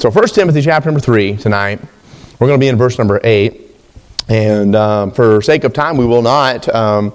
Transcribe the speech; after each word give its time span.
So 0.00 0.10
1 0.10 0.28
Timothy 0.28 0.62
chapter 0.62 0.88
number 0.88 0.98
3 0.98 1.36
tonight. 1.36 1.78
We're 2.38 2.46
going 2.46 2.58
to 2.58 2.64
be 2.64 2.68
in 2.68 2.78
verse 2.78 2.96
number 2.96 3.20
8. 3.22 3.70
And 4.30 4.74
um, 4.74 5.10
for 5.10 5.42
sake 5.42 5.64
of 5.64 5.74
time, 5.74 5.98
we 5.98 6.06
will 6.06 6.22
not. 6.22 6.74
Um, 6.74 7.12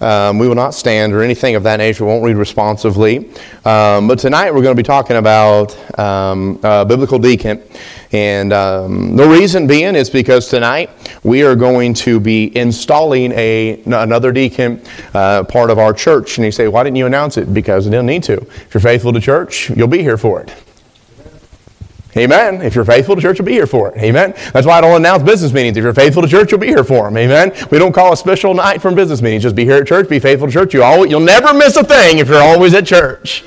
um, 0.00 0.38
we 0.38 0.46
will 0.46 0.54
not 0.54 0.72
stand 0.72 1.12
or 1.12 1.22
anything 1.22 1.56
of 1.56 1.64
that 1.64 1.78
nature. 1.78 2.04
We 2.04 2.10
won't 2.12 2.22
read 2.22 2.36
responsively. 2.36 3.30
Um, 3.64 4.06
but 4.06 4.20
tonight 4.20 4.54
we're 4.54 4.62
going 4.62 4.76
to 4.76 4.80
be 4.80 4.86
talking 4.86 5.16
about 5.16 5.76
um, 5.98 6.54
biblical 6.86 7.18
deacon. 7.18 7.64
And 8.12 8.52
um, 8.52 9.16
the 9.16 9.26
reason 9.26 9.66
being 9.66 9.96
is 9.96 10.08
because 10.08 10.48
tonight 10.48 10.88
we 11.24 11.42
are 11.42 11.56
going 11.56 11.94
to 11.94 12.20
be 12.20 12.56
installing 12.56 13.32
a, 13.32 13.82
another 13.86 14.30
deacon 14.30 14.80
uh, 15.14 15.42
part 15.42 15.68
of 15.68 15.80
our 15.80 15.92
church. 15.92 16.38
And 16.38 16.44
you 16.44 16.52
say, 16.52 16.68
why 16.68 16.84
didn't 16.84 16.96
you 16.96 17.06
announce 17.06 17.38
it? 17.38 17.52
Because 17.52 17.88
I 17.88 17.90
didn't 17.90 18.06
need 18.06 18.22
to. 18.22 18.34
If 18.34 18.72
you're 18.72 18.80
faithful 18.80 19.12
to 19.14 19.20
church, 19.20 19.68
you'll 19.70 19.88
be 19.88 20.02
here 20.02 20.16
for 20.16 20.40
it. 20.40 20.54
Amen. 22.16 22.60
If 22.60 22.74
you're 22.74 22.84
faithful 22.84 23.14
to 23.14 23.22
church, 23.22 23.38
you'll 23.38 23.46
be 23.46 23.52
here 23.52 23.68
for 23.68 23.92
it. 23.92 23.96
Amen. 24.02 24.34
That's 24.52 24.66
why 24.66 24.78
I 24.78 24.80
don't 24.80 24.96
announce 24.96 25.22
business 25.22 25.52
meetings. 25.52 25.76
If 25.76 25.84
you're 25.84 25.94
faithful 25.94 26.22
to 26.22 26.28
church, 26.28 26.50
you'll 26.50 26.60
be 26.60 26.66
here 26.66 26.82
for 26.82 27.04
them. 27.04 27.16
Amen. 27.16 27.52
We 27.70 27.78
don't 27.78 27.92
call 27.92 28.12
a 28.12 28.16
special 28.16 28.52
night 28.52 28.82
from 28.82 28.96
business 28.96 29.22
meetings. 29.22 29.44
Just 29.44 29.54
be 29.54 29.64
here 29.64 29.76
at 29.76 29.86
church, 29.86 30.08
be 30.08 30.18
faithful 30.18 30.48
to 30.48 30.52
church. 30.52 30.74
You 30.74 30.82
always, 30.82 31.10
you'll 31.10 31.20
never 31.20 31.54
miss 31.54 31.76
a 31.76 31.84
thing 31.84 32.18
if 32.18 32.28
you're 32.28 32.42
always 32.42 32.74
at 32.74 32.84
church. 32.84 33.44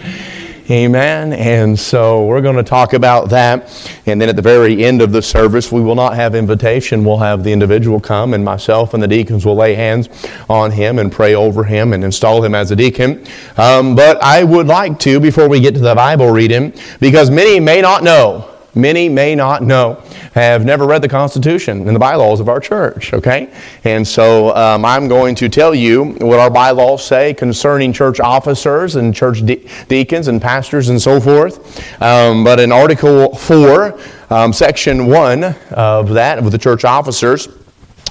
Amen. 0.71 1.34
And 1.34 1.77
so 1.77 2.26
we're 2.26 2.41
going 2.41 2.55
to 2.55 2.63
talk 2.63 2.94
about 2.94 3.30
that. 3.31 3.70
And 4.05 4.20
then 4.20 4.30
at 4.30 4.38
the 4.38 4.41
very 4.41 4.85
end 4.85 5.02
of 5.02 5.12
the 5.12 5.21
service, 5.21 5.73
we 5.73 5.82
will 5.82 5.93
not 5.93 6.16
have 6.16 6.35
invitation. 6.35 7.04
We'll 7.04 7.18
have 7.18 7.43
the 7.43 7.52
individual 7.52 7.99
come, 7.99 8.34
and 8.34 8.45
myself 8.45 8.93
and 8.93 9.04
the 9.04 9.07
deacons 9.07 9.45
will 9.45 9.57
lay 9.57 9.76
hands 9.76 10.07
on 10.49 10.71
him 10.71 10.99
and 10.99 11.12
pray 11.12 11.35
over 11.35 11.66
him 11.66 11.91
and 11.91 12.02
install 12.02 12.41
him 12.41 12.55
as 12.55 12.71
a 12.71 12.77
deacon. 12.77 13.26
Um, 13.57 13.93
but 13.93 14.23
I 14.23 14.45
would 14.45 14.68
like 14.68 14.99
to, 14.99 15.20
before 15.20 15.49
we 15.49 15.59
get 15.59 15.73
to 15.73 15.82
the 15.82 15.95
Bible 15.95 16.32
reading, 16.32 16.73
because 17.02 17.30
many 17.30 17.59
may 17.59 17.82
not 17.82 18.02
know 18.02 18.52
Many 18.76 19.08
may 19.08 19.36
not 19.36 19.62
know, 19.62 20.02
have 20.34 20.66
never 20.66 20.88
read 20.88 21.04
the 21.04 21.08
Constitution 21.08 21.86
and 21.88 21.95
the 21.95 22.00
bylaws 22.00 22.40
of 22.40 22.50
our 22.50 22.59
church, 22.59 23.13
okay? 23.13 23.54
And 23.84 24.07
so 24.07 24.55
um, 24.55 24.84
I'm 24.84 25.07
going 25.07 25.35
to 25.35 25.49
tell 25.49 25.76
you 25.76 26.05
what 26.21 26.40
our 26.40 26.49
bylaws 26.49 27.05
say 27.05 27.35
concerning 27.35 27.94
church 27.94 28.20
officers 28.20 28.96
and 28.96 29.13
church 29.13 29.46
de- 29.46 29.68
deacons 29.88 30.27
and 30.27 30.41
pastors 30.41 30.90
and 30.90 30.99
so 30.99 31.20
forth. 31.20 32.01
Um, 32.01 32.44
but 32.44 32.60
in 32.60 32.71
Article 32.71 33.35
4, 33.35 33.99
um, 34.32 34.51
Section 34.51 35.05
1 35.05 35.44
of 35.71 36.10
that, 36.10 36.40
of 36.40 36.51
the 36.51 36.57
church 36.57 36.84
officers, 36.84 37.48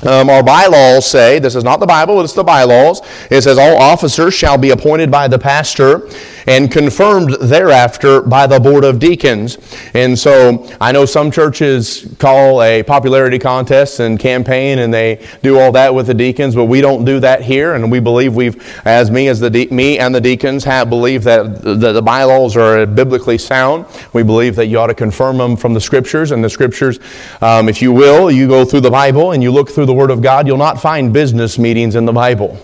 um, 0.02 0.30
our 0.30 0.42
bylaws 0.42 1.06
say, 1.08 1.38
this 1.38 1.54
is 1.54 1.64
not 1.64 1.80
the 1.80 1.86
Bible, 1.86 2.20
it's 2.20 2.32
the 2.32 2.44
bylaws. 2.44 3.00
It 3.30 3.42
says, 3.42 3.58
all 3.58 3.76
officers 3.76 4.34
shall 4.34 4.58
be 4.58 4.70
appointed 4.70 5.10
by 5.10 5.28
the 5.28 5.38
pastor 5.38 6.08
and 6.46 6.70
confirmed 6.70 7.34
thereafter 7.40 8.22
by 8.22 8.46
the 8.46 8.58
board 8.58 8.84
of 8.84 8.98
deacons. 8.98 9.58
And 9.94 10.18
so 10.18 10.68
I 10.80 10.92
know 10.92 11.04
some 11.04 11.30
churches 11.30 12.14
call 12.18 12.62
a 12.62 12.82
popularity 12.82 13.38
contest 13.38 14.00
and 14.00 14.18
campaign 14.18 14.80
and 14.80 14.92
they 14.92 15.26
do 15.42 15.58
all 15.58 15.72
that 15.72 15.94
with 15.94 16.06
the 16.06 16.14
deacons, 16.14 16.54
but 16.54 16.64
we 16.64 16.80
don't 16.80 17.04
do 17.04 17.20
that 17.20 17.42
here. 17.42 17.74
And 17.74 17.90
we 17.90 18.00
believe 18.00 18.34
we've, 18.34 18.62
as 18.86 19.10
me 19.10 19.28
as 19.28 19.40
the 19.40 19.50
de- 19.50 19.66
me 19.68 19.98
and 19.98 20.14
the 20.14 20.20
deacons 20.20 20.64
have 20.64 20.88
believed 20.88 21.24
that 21.24 21.62
the, 21.62 21.92
the 21.92 22.02
bylaws 22.02 22.56
are 22.56 22.86
biblically 22.86 23.38
sound. 23.38 23.86
We 24.12 24.22
believe 24.22 24.56
that 24.56 24.66
you 24.66 24.78
ought 24.78 24.88
to 24.88 24.94
confirm 24.94 25.38
them 25.38 25.56
from 25.56 25.74
the 25.74 25.80
scriptures. 25.80 26.30
And 26.30 26.42
the 26.42 26.50
scriptures, 26.50 26.98
um, 27.40 27.68
if 27.68 27.80
you 27.80 27.92
will, 27.92 28.30
you 28.30 28.48
go 28.48 28.64
through 28.64 28.80
the 28.80 28.90
Bible 28.90 29.32
and 29.32 29.42
you 29.42 29.50
look 29.50 29.70
through 29.70 29.86
the 29.86 29.91
Word 29.94 30.10
of 30.10 30.22
God, 30.22 30.46
you'll 30.46 30.56
not 30.56 30.80
find 30.80 31.12
business 31.12 31.58
meetings 31.58 31.94
in 31.94 32.04
the 32.04 32.12
Bible. 32.12 32.58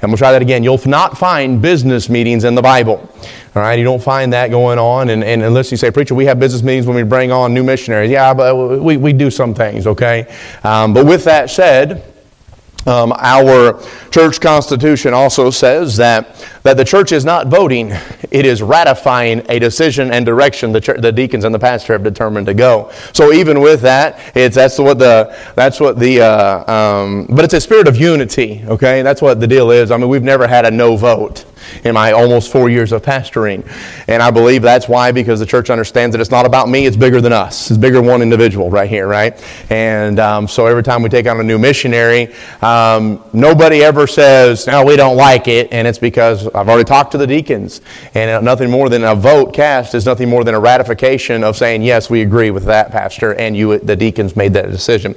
And 0.00 0.10
we'll 0.10 0.18
try 0.18 0.32
that 0.32 0.42
again. 0.42 0.64
You'll 0.64 0.80
not 0.86 1.16
find 1.16 1.62
business 1.62 2.08
meetings 2.08 2.42
in 2.42 2.56
the 2.56 2.62
Bible. 2.62 3.08
All 3.54 3.62
right, 3.62 3.78
you 3.78 3.84
don't 3.84 4.02
find 4.02 4.32
that 4.32 4.50
going 4.50 4.78
on. 4.78 5.10
And, 5.10 5.22
and 5.22 5.42
unless 5.42 5.70
you 5.70 5.76
say, 5.76 5.92
Preacher, 5.92 6.16
we 6.16 6.24
have 6.24 6.40
business 6.40 6.62
meetings 6.62 6.86
when 6.86 6.96
we 6.96 7.04
bring 7.04 7.30
on 7.30 7.54
new 7.54 7.62
missionaries. 7.62 8.10
Yeah, 8.10 8.34
but 8.34 8.80
we, 8.80 8.96
we 8.96 9.12
do 9.12 9.30
some 9.30 9.54
things, 9.54 9.86
okay? 9.86 10.26
Um, 10.64 10.92
but 10.92 11.06
with 11.06 11.22
that 11.24 11.50
said, 11.50 12.11
um, 12.86 13.12
our 13.16 13.80
church 14.10 14.40
constitution 14.40 15.14
also 15.14 15.50
says 15.50 15.96
that, 15.96 16.34
that 16.62 16.76
the 16.76 16.84
church 16.84 17.12
is 17.12 17.24
not 17.24 17.46
voting, 17.48 17.90
it 18.30 18.44
is 18.44 18.62
ratifying 18.62 19.44
a 19.48 19.58
decision 19.58 20.12
and 20.12 20.26
direction 20.26 20.72
the, 20.72 20.80
church, 20.80 21.00
the 21.00 21.12
deacons 21.12 21.44
and 21.44 21.54
the 21.54 21.58
pastor 21.58 21.92
have 21.92 22.02
determined 22.02 22.46
to 22.46 22.54
go. 22.54 22.90
So 23.12 23.32
even 23.32 23.60
with 23.60 23.82
that, 23.82 24.18
it's, 24.34 24.56
that's 24.56 24.78
what 24.78 24.98
the, 24.98 25.36
that's 25.54 25.80
what 25.80 25.98
the 25.98 26.22
uh, 26.22 26.72
um, 26.72 27.26
but 27.30 27.44
it's 27.44 27.54
a 27.54 27.60
spirit 27.60 27.88
of 27.88 27.96
unity, 27.96 28.62
okay? 28.66 29.02
That's 29.02 29.22
what 29.22 29.40
the 29.40 29.46
deal 29.46 29.70
is. 29.70 29.90
I 29.90 29.96
mean, 29.96 30.08
we've 30.08 30.22
never 30.22 30.46
had 30.46 30.66
a 30.66 30.70
no 30.70 30.96
vote 30.96 31.44
in 31.84 31.94
my 31.94 32.12
almost 32.12 32.50
four 32.52 32.68
years 32.68 32.92
of 32.92 33.02
pastoring. 33.02 33.66
And 34.08 34.22
I 34.22 34.30
believe 34.30 34.62
that's 34.62 34.88
why, 34.88 35.12
because 35.12 35.40
the 35.40 35.46
church 35.46 35.70
understands 35.70 36.14
that 36.14 36.20
it's 36.20 36.30
not 36.30 36.46
about 36.46 36.68
me, 36.68 36.86
it's 36.86 36.96
bigger 36.96 37.20
than 37.20 37.32
us. 37.32 37.70
It's 37.70 37.78
bigger 37.78 37.96
than 37.96 38.06
one 38.06 38.22
individual 38.22 38.70
right 38.70 38.88
here, 38.88 39.06
right? 39.06 39.42
And 39.70 40.18
um, 40.18 40.48
so 40.48 40.66
every 40.66 40.82
time 40.82 41.02
we 41.02 41.08
take 41.08 41.26
on 41.26 41.40
a 41.40 41.42
new 41.42 41.58
missionary, 41.58 42.34
um, 42.62 43.22
nobody 43.32 43.82
ever 43.82 44.06
says, 44.06 44.66
no, 44.66 44.84
we 44.84 44.96
don't 44.96 45.16
like 45.16 45.48
it. 45.48 45.72
And 45.72 45.86
it's 45.86 45.98
because 45.98 46.46
I've 46.48 46.68
already 46.68 46.84
talked 46.84 47.12
to 47.12 47.18
the 47.18 47.26
deacons. 47.26 47.80
And 48.14 48.44
nothing 48.44 48.70
more 48.70 48.88
than 48.88 49.04
a 49.04 49.14
vote 49.14 49.52
cast 49.54 49.94
is 49.94 50.06
nothing 50.06 50.28
more 50.28 50.44
than 50.44 50.54
a 50.54 50.60
ratification 50.60 51.44
of 51.44 51.56
saying, 51.56 51.82
yes, 51.82 52.10
we 52.10 52.22
agree 52.22 52.50
with 52.50 52.64
that, 52.64 52.90
Pastor, 52.90 53.34
and 53.34 53.56
you, 53.56 53.78
the 53.78 53.96
deacons, 53.96 54.36
made 54.36 54.52
that 54.54 54.70
decision. 54.70 55.14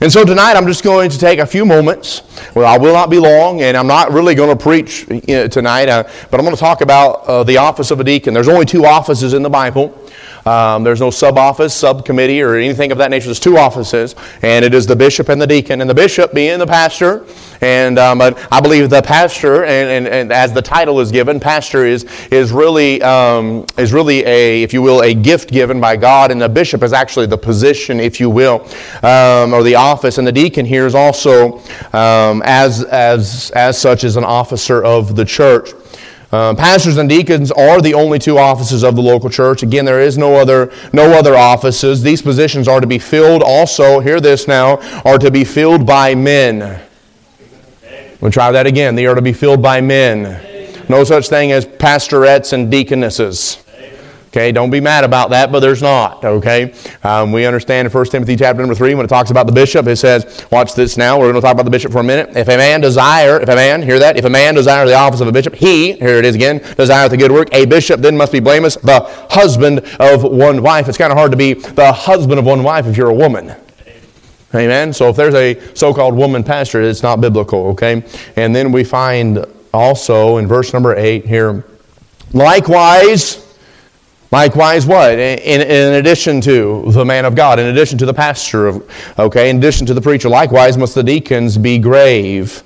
And 0.00 0.12
so 0.12 0.24
tonight 0.24 0.54
I'm 0.54 0.66
just 0.66 0.84
going 0.84 1.10
to 1.10 1.18
take 1.18 1.38
a 1.38 1.46
few 1.46 1.64
moments. 1.64 2.22
Well, 2.54 2.66
I 2.66 2.78
will 2.78 2.92
not 2.92 3.10
be 3.10 3.18
long, 3.18 3.62
and 3.62 3.76
I'm 3.76 3.86
not 3.86 4.12
really 4.12 4.34
going 4.34 4.56
to 4.56 4.62
preach 4.62 5.06
tonight 5.06 5.87
tonight, 5.88 6.06
uh, 6.06 6.26
but 6.30 6.40
I'm 6.40 6.44
going 6.44 6.56
to 6.56 6.60
talk 6.60 6.80
about 6.80 7.24
uh, 7.26 7.44
the 7.44 7.56
office 7.56 7.90
of 7.90 8.00
a 8.00 8.04
deacon. 8.04 8.34
There's 8.34 8.48
only 8.48 8.66
two 8.66 8.84
offices 8.84 9.34
in 9.34 9.42
the 9.42 9.50
Bible. 9.50 9.98
Um, 10.46 10.82
there's 10.82 11.00
no 11.00 11.10
sub 11.10 11.36
office, 11.36 11.74
subcommittee, 11.74 12.40
or 12.40 12.54
anything 12.54 12.90
of 12.90 12.98
that 12.98 13.10
nature. 13.10 13.26
There's 13.26 13.40
two 13.40 13.58
offices, 13.58 14.14
and 14.40 14.64
it 14.64 14.72
is 14.72 14.86
the 14.86 14.96
bishop 14.96 15.28
and 15.28 15.40
the 15.40 15.46
deacon. 15.46 15.80
And 15.80 15.90
the 15.90 15.94
bishop 15.94 16.32
being 16.32 16.58
the 16.58 16.66
pastor, 16.66 17.26
and 17.60 17.98
um, 17.98 18.22
I 18.22 18.60
believe 18.60 18.88
the 18.88 19.02
pastor, 19.02 19.64
and, 19.64 20.06
and, 20.06 20.08
and, 20.08 20.32
as 20.32 20.52
the 20.52 20.62
title 20.62 21.00
is 21.00 21.10
given, 21.10 21.38
pastor 21.38 21.84
is 21.84 22.04
is 22.30 22.50
really 22.52 23.02
um, 23.02 23.66
is 23.76 23.92
really 23.92 24.24
a, 24.24 24.62
if 24.62 24.72
you 24.72 24.80
will, 24.80 25.02
a 25.02 25.12
gift 25.12 25.50
given 25.50 25.80
by 25.80 25.96
God, 25.96 26.30
and 26.30 26.40
the 26.40 26.48
bishop 26.48 26.82
is 26.82 26.92
actually 26.92 27.26
the 27.26 27.38
position, 27.38 28.00
if 28.00 28.18
you 28.18 28.30
will, 28.30 28.66
um, 29.02 29.52
or 29.52 29.62
the 29.62 29.74
office, 29.74 30.18
and 30.18 30.26
the 30.26 30.32
deacon 30.32 30.64
here 30.64 30.86
is 30.86 30.94
also 30.94 31.58
um, 31.92 32.42
as 32.44 32.84
as 32.84 33.50
as 33.50 33.78
such 33.78 34.04
is 34.04 34.16
an 34.16 34.24
officer 34.24 34.82
of 34.82 35.14
the 35.14 35.24
church. 35.24 35.70
Um, 36.30 36.56
pastors 36.56 36.98
and 36.98 37.08
deacons 37.08 37.50
are 37.50 37.80
the 37.80 37.94
only 37.94 38.18
two 38.18 38.36
offices 38.36 38.84
of 38.84 38.96
the 38.96 39.02
local 39.02 39.30
church. 39.30 39.62
Again, 39.62 39.86
there 39.86 40.00
is 40.00 40.18
no 40.18 40.34
other, 40.34 40.70
no 40.92 41.18
other 41.18 41.34
offices. 41.34 42.02
These 42.02 42.20
positions 42.20 42.68
are 42.68 42.80
to 42.80 42.86
be 42.86 42.98
filled 42.98 43.42
also, 43.42 44.00
hear 44.00 44.20
this 44.20 44.46
now, 44.46 44.76
are 45.06 45.16
to 45.16 45.30
be 45.30 45.42
filled 45.44 45.86
by 45.86 46.14
men. 46.14 46.82
We'll 48.20 48.30
try 48.30 48.52
that 48.52 48.66
again. 48.66 48.94
They 48.94 49.06
are 49.06 49.14
to 49.14 49.22
be 49.22 49.32
filled 49.32 49.62
by 49.62 49.80
men. 49.80 50.84
No 50.88 51.02
such 51.04 51.28
thing 51.28 51.52
as 51.52 51.64
pastorettes 51.64 52.52
and 52.52 52.70
deaconesses. 52.70 53.64
Okay, 54.28 54.52
don't 54.52 54.68
be 54.68 54.80
mad 54.80 55.04
about 55.04 55.30
that, 55.30 55.50
but 55.50 55.60
there's 55.60 55.80
not. 55.80 56.22
Okay, 56.22 56.74
um, 57.02 57.32
we 57.32 57.46
understand 57.46 57.86
in 57.86 57.92
1 57.92 58.04
Timothy 58.06 58.36
chapter 58.36 58.60
number 58.60 58.74
3 58.74 58.94
when 58.94 59.06
it 59.06 59.08
talks 59.08 59.30
about 59.30 59.46
the 59.46 59.52
bishop, 59.52 59.86
it 59.86 59.96
says, 59.96 60.46
watch 60.52 60.74
this 60.74 60.98
now, 60.98 61.18
we're 61.18 61.24
going 61.24 61.36
to 61.36 61.40
talk 61.40 61.54
about 61.54 61.64
the 61.64 61.70
bishop 61.70 61.92
for 61.92 62.00
a 62.00 62.04
minute. 62.04 62.36
If 62.36 62.48
a 62.48 62.56
man 62.58 62.82
desire, 62.82 63.40
if 63.40 63.48
a 63.48 63.54
man, 63.54 63.80
hear 63.80 63.98
that, 63.98 64.18
if 64.18 64.26
a 64.26 64.30
man 64.30 64.54
desire 64.54 64.84
the 64.84 64.94
office 64.94 65.22
of 65.22 65.28
a 65.28 65.32
bishop, 65.32 65.54
he, 65.54 65.92
here 65.92 66.18
it 66.18 66.26
is 66.26 66.34
again, 66.34 66.58
desireth 66.76 67.10
the 67.10 67.16
good 67.16 67.32
work. 67.32 67.48
A 67.52 67.64
bishop 67.64 68.02
then 68.02 68.18
must 68.18 68.30
be 68.30 68.38
blameless, 68.38 68.76
the 68.76 69.00
husband 69.30 69.80
of 69.98 70.22
one 70.24 70.62
wife. 70.62 70.88
It's 70.90 70.98
kind 70.98 71.10
of 71.10 71.16
hard 71.16 71.30
to 71.30 71.38
be 71.38 71.54
the 71.54 71.90
husband 71.90 72.38
of 72.38 72.44
one 72.44 72.62
wife 72.62 72.86
if 72.86 72.98
you're 72.98 73.08
a 73.08 73.14
woman. 73.14 73.54
Amen. 74.54 74.92
So 74.92 75.08
if 75.08 75.16
there's 75.16 75.34
a 75.34 75.74
so-called 75.74 76.14
woman 76.14 76.44
pastor, 76.44 76.82
it's 76.82 77.02
not 77.02 77.22
biblical, 77.22 77.68
okay? 77.68 78.04
And 78.36 78.54
then 78.54 78.72
we 78.72 78.84
find 78.84 79.44
also 79.72 80.36
in 80.36 80.46
verse 80.46 80.74
number 80.74 80.94
8 80.94 81.26
here, 81.26 81.64
likewise, 82.34 83.47
Likewise, 84.30 84.84
what? 84.84 85.12
In, 85.12 85.62
in, 85.62 85.94
addition 85.94 86.40
to 86.42 86.92
the 86.92 87.04
man 87.04 87.24
of 87.24 87.34
God, 87.34 87.58
in 87.58 87.66
addition 87.66 87.96
to 87.98 88.06
the 88.06 88.12
pastor, 88.12 88.80
okay, 89.18 89.48
in 89.48 89.56
addition 89.56 89.86
to 89.86 89.94
the 89.94 90.02
preacher, 90.02 90.28
likewise 90.28 90.76
must 90.76 90.94
the 90.94 91.02
deacons 91.02 91.56
be 91.56 91.78
grave, 91.78 92.62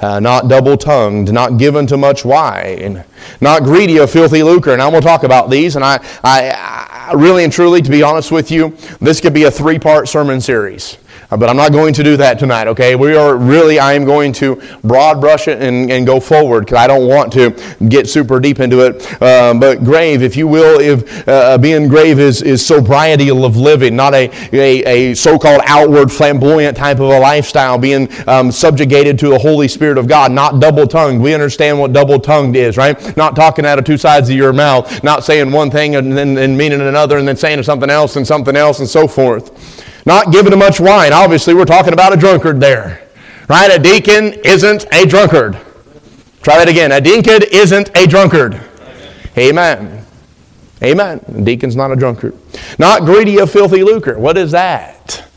uh, 0.00 0.20
not 0.20 0.48
double 0.48 0.76
tongued, 0.76 1.32
not 1.32 1.56
given 1.56 1.86
to 1.86 1.96
much 1.96 2.26
wine, 2.26 3.02
not 3.40 3.62
greedy 3.62 3.96
of 3.96 4.10
filthy 4.10 4.42
lucre. 4.42 4.74
And 4.74 4.82
I'm 4.82 4.90
going 4.90 5.00
to 5.00 5.08
talk 5.08 5.22
about 5.22 5.48
these. 5.48 5.76
And 5.76 5.84
I, 5.84 6.04
I, 6.22 7.08
I 7.08 7.12
really 7.14 7.44
and 7.44 7.52
truly, 7.52 7.80
to 7.80 7.90
be 7.90 8.02
honest 8.02 8.30
with 8.30 8.50
you, 8.50 8.76
this 9.00 9.18
could 9.18 9.32
be 9.32 9.44
a 9.44 9.50
three 9.50 9.78
part 9.78 10.08
sermon 10.08 10.38
series. 10.38 10.98
Uh, 11.30 11.36
but 11.36 11.48
I'm 11.48 11.56
not 11.56 11.72
going 11.72 11.92
to 11.94 12.04
do 12.04 12.16
that 12.18 12.38
tonight, 12.38 12.68
okay? 12.68 12.94
We 12.94 13.16
are 13.16 13.36
really, 13.36 13.78
I 13.78 13.94
am 13.94 14.04
going 14.04 14.32
to 14.34 14.62
broad 14.84 15.20
brush 15.20 15.48
it 15.48 15.60
and, 15.60 15.90
and 15.90 16.06
go 16.06 16.20
forward 16.20 16.60
because 16.66 16.78
I 16.78 16.86
don't 16.86 17.08
want 17.08 17.32
to 17.32 17.50
get 17.88 18.08
super 18.08 18.38
deep 18.38 18.60
into 18.60 18.86
it. 18.86 19.22
Um, 19.22 19.58
but 19.58 19.82
grave, 19.82 20.22
if 20.22 20.36
you 20.36 20.46
will, 20.46 20.80
if 20.80 21.28
uh, 21.28 21.58
being 21.58 21.88
grave 21.88 22.18
is, 22.18 22.42
is 22.42 22.64
sobriety 22.64 23.30
of 23.30 23.56
living, 23.56 23.96
not 23.96 24.14
a, 24.14 24.30
a, 24.52 25.10
a 25.10 25.14
so 25.14 25.38
called 25.38 25.62
outward 25.66 26.12
flamboyant 26.12 26.76
type 26.76 26.98
of 26.98 27.10
a 27.10 27.18
lifestyle, 27.18 27.78
being 27.78 28.08
um, 28.28 28.52
subjugated 28.52 29.18
to 29.18 29.28
the 29.30 29.38
Holy 29.38 29.68
Spirit 29.68 29.98
of 29.98 30.06
God, 30.06 30.30
not 30.30 30.60
double 30.60 30.86
tongued. 30.86 31.20
We 31.20 31.34
understand 31.34 31.78
what 31.78 31.92
double 31.92 32.20
tongued 32.20 32.56
is, 32.56 32.76
right? 32.76 33.16
Not 33.16 33.34
talking 33.34 33.66
out 33.66 33.78
of 33.78 33.84
two 33.84 33.98
sides 33.98 34.30
of 34.30 34.36
your 34.36 34.52
mouth, 34.52 35.02
not 35.02 35.24
saying 35.24 35.50
one 35.50 35.70
thing 35.70 35.96
and 35.96 36.16
then 36.16 36.38
and 36.38 36.56
meaning 36.56 36.80
another 36.80 37.18
and 37.18 37.26
then 37.26 37.36
saying 37.36 37.62
something 37.62 37.90
else 37.90 38.16
and 38.16 38.26
something 38.26 38.56
else 38.56 38.78
and 38.78 38.88
so 38.88 39.08
forth. 39.08 39.75
Not 40.06 40.32
giving 40.32 40.52
him 40.52 40.60
much 40.60 40.80
wine. 40.80 41.12
Obviously, 41.12 41.52
we're 41.52 41.64
talking 41.64 41.92
about 41.92 42.14
a 42.14 42.16
drunkard 42.16 42.60
there. 42.60 43.06
Right? 43.48 43.70
A 43.76 43.78
deacon 43.78 44.32
isn't 44.44 44.86
a 44.92 45.04
drunkard. 45.04 45.58
Try 46.42 46.58
that 46.58 46.68
again. 46.68 46.92
A 46.92 47.00
deacon 47.00 47.42
isn't 47.50 47.90
a 47.96 48.06
drunkard. 48.06 48.60
Amen. 49.36 50.04
Amen. 50.82 51.24
A 51.28 51.42
deacon's 51.42 51.74
not 51.74 51.90
a 51.90 51.96
drunkard. 51.96 52.36
Not 52.78 53.02
greedy 53.02 53.38
of 53.38 53.50
filthy 53.50 53.82
lucre. 53.82 54.18
What 54.18 54.38
is 54.38 54.52
that? 54.52 55.28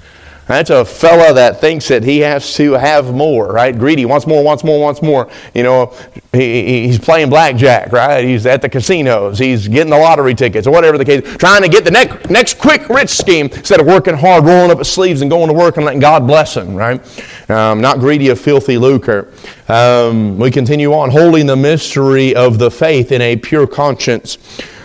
That's 0.49 0.71
a 0.71 0.83
fella 0.83 1.31
that 1.35 1.61
thinks 1.61 1.89
that 1.89 2.03
he 2.03 2.21
has 2.21 2.55
to 2.55 2.71
have 2.71 3.13
more, 3.13 3.53
right? 3.53 3.77
Greedy, 3.77 4.05
wants 4.05 4.25
more, 4.25 4.43
wants 4.43 4.63
more, 4.63 4.79
wants 4.81 4.99
more. 4.99 5.29
You 5.53 5.61
know, 5.61 5.95
he, 6.31 6.87
he's 6.87 6.97
playing 6.97 7.29
blackjack, 7.29 7.91
right? 7.91 8.25
He's 8.25 8.47
at 8.47 8.63
the 8.63 8.67
casinos. 8.67 9.37
He's 9.37 9.67
getting 9.67 9.91
the 9.91 9.99
lottery 9.99 10.33
tickets 10.33 10.65
or 10.65 10.71
whatever 10.71 10.97
the 10.97 11.05
case. 11.05 11.21
Trying 11.37 11.61
to 11.61 11.69
get 11.69 11.85
the 11.85 11.91
next, 11.91 12.31
next 12.31 12.57
quick 12.57 12.89
rich 12.89 13.11
scheme 13.11 13.45
instead 13.45 13.79
of 13.79 13.85
working 13.85 14.15
hard, 14.15 14.43
rolling 14.43 14.71
up 14.71 14.79
his 14.79 14.91
sleeves 14.91 15.21
and 15.21 15.29
going 15.29 15.49
to 15.49 15.53
work 15.53 15.77
and 15.77 15.85
letting 15.85 15.99
God 15.99 16.25
bless 16.25 16.57
him, 16.57 16.73
right? 16.73 16.99
Um, 17.47 17.79
not 17.79 17.99
greedy 17.99 18.29
of 18.29 18.41
filthy 18.41 18.79
lucre. 18.79 19.31
Um, 19.67 20.39
we 20.39 20.49
continue 20.49 20.93
on, 20.93 21.11
holding 21.11 21.45
the 21.45 21.57
mystery 21.57 22.33
of 22.33 22.57
the 22.57 22.71
faith 22.71 23.11
in 23.11 23.21
a 23.21 23.35
pure 23.35 23.67
conscience. 23.67 24.39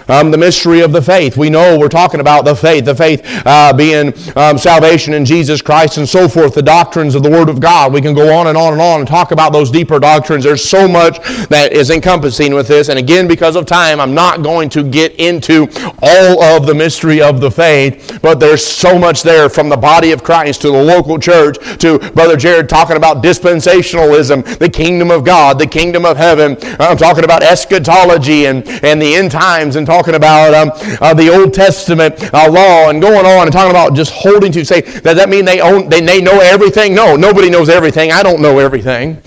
Um, 0.09 0.31
the 0.31 0.39
mystery 0.39 0.81
of 0.81 0.93
the 0.93 1.01
faith. 1.01 1.37
We 1.37 1.49
know 1.49 1.79
we're 1.79 1.89
talking 1.89 2.21
about 2.21 2.45
the 2.45 2.55
faith, 2.55 2.85
the 2.85 2.95
faith 2.95 3.23
uh, 3.47 3.73
being 3.73 4.12
um, 4.37 4.59
salvation 4.59 5.15
in 5.15 5.25
Jesus 5.25 5.62
Christ 5.62 5.97
and 5.97 6.09
so 6.09 6.29
forth, 6.29 6.55
the 6.55 6.62
doctrines 6.62 7.15
of 7.15 7.23
the 7.23 7.31
Word 7.31 7.49
of 7.49 7.59
God. 7.59 7.93
We 7.93 8.03
can 8.03 8.15
go 8.15 8.35
on 8.37 8.49
and 8.49 8.59
on 8.59 8.75
and 8.75 8.83
on 8.83 9.01
and 9.01 9.09
talk 9.09 9.31
about 9.31 9.53
those 9.53 9.71
deeper 9.71 9.99
doctrines. 9.99 10.45
There's 10.45 10.65
so 10.65 10.87
much 10.87 11.19
that 11.49 11.73
is 11.73 11.91
encompassing 11.91 12.55
with 12.55 12.69
this. 12.69 12.89
And 12.89 12.99
again, 12.99 13.27
because 13.27 13.56
of 13.56 13.67
time, 13.67 14.01
I'm 14.01 14.15
not 14.15 14.43
going 14.43 14.69
to 14.71 14.83
get 14.83 15.15
into 15.19 15.69
all 16.03 16.43
of 16.43 16.67
the 16.67 16.75
mystery 16.75 17.23
of 17.23 17.41
the 17.41 17.51
faith, 17.51 18.19
but 18.21 18.41
there's 18.41 18.65
so 18.65 18.99
much 18.99 19.23
there 19.23 19.49
from 19.49 19.69
the 19.69 19.77
body 19.77 20.12
of 20.12 20.23
Christ 20.23 20.62
to 20.62 20.69
the 20.71 20.83
local 20.83 21.19
church 21.19 21.56
to 21.79 21.99
Brother 21.99 22.37
Jared 22.37 22.69
talking 22.69 22.97
about 22.97 23.23
dispensationalism, 23.23 24.59
the 24.59 24.69
kingdom 24.69 25.11
of 25.11 25.25
God, 25.25 25.59
the 25.59 25.67
kingdom 25.67 26.05
of 26.05 26.17
heaven. 26.17 26.56
I'm 26.79 26.97
talking 26.97 27.25
about 27.25 27.43
eschatology 27.43 28.47
and, 28.47 28.67
and 28.85 29.01
the 29.01 29.15
end 29.15 29.31
times 29.31 29.77
and 29.77 29.87
talking 29.94 30.14
about 30.14 30.52
um, 30.55 30.70
uh, 31.00 31.14
the 31.14 31.32
Old 31.32 31.55
Testament 31.55 32.14
uh, 32.35 32.50
law 32.50 32.91
and 32.91 33.00
going 33.00 33.25
on 33.25 33.46
and 33.46 33.52
talking 33.52 33.70
about 33.70 33.94
just 33.94 34.12
holding 34.12 34.50
to 34.50 34.64
say, 34.64 34.81
does 34.81 35.17
that 35.17 35.29
mean 35.29 35.44
they 35.44 35.61
own, 35.61 35.88
they, 35.88 36.00
they 36.00 36.20
know 36.20 36.41
everything? 36.41 36.94
No, 36.94 37.14
nobody 37.14 37.49
knows 37.49 37.69
everything. 37.69 38.11
I 38.11 38.25
don't 38.25 38.43
know 38.43 38.58
everything. 38.58 39.23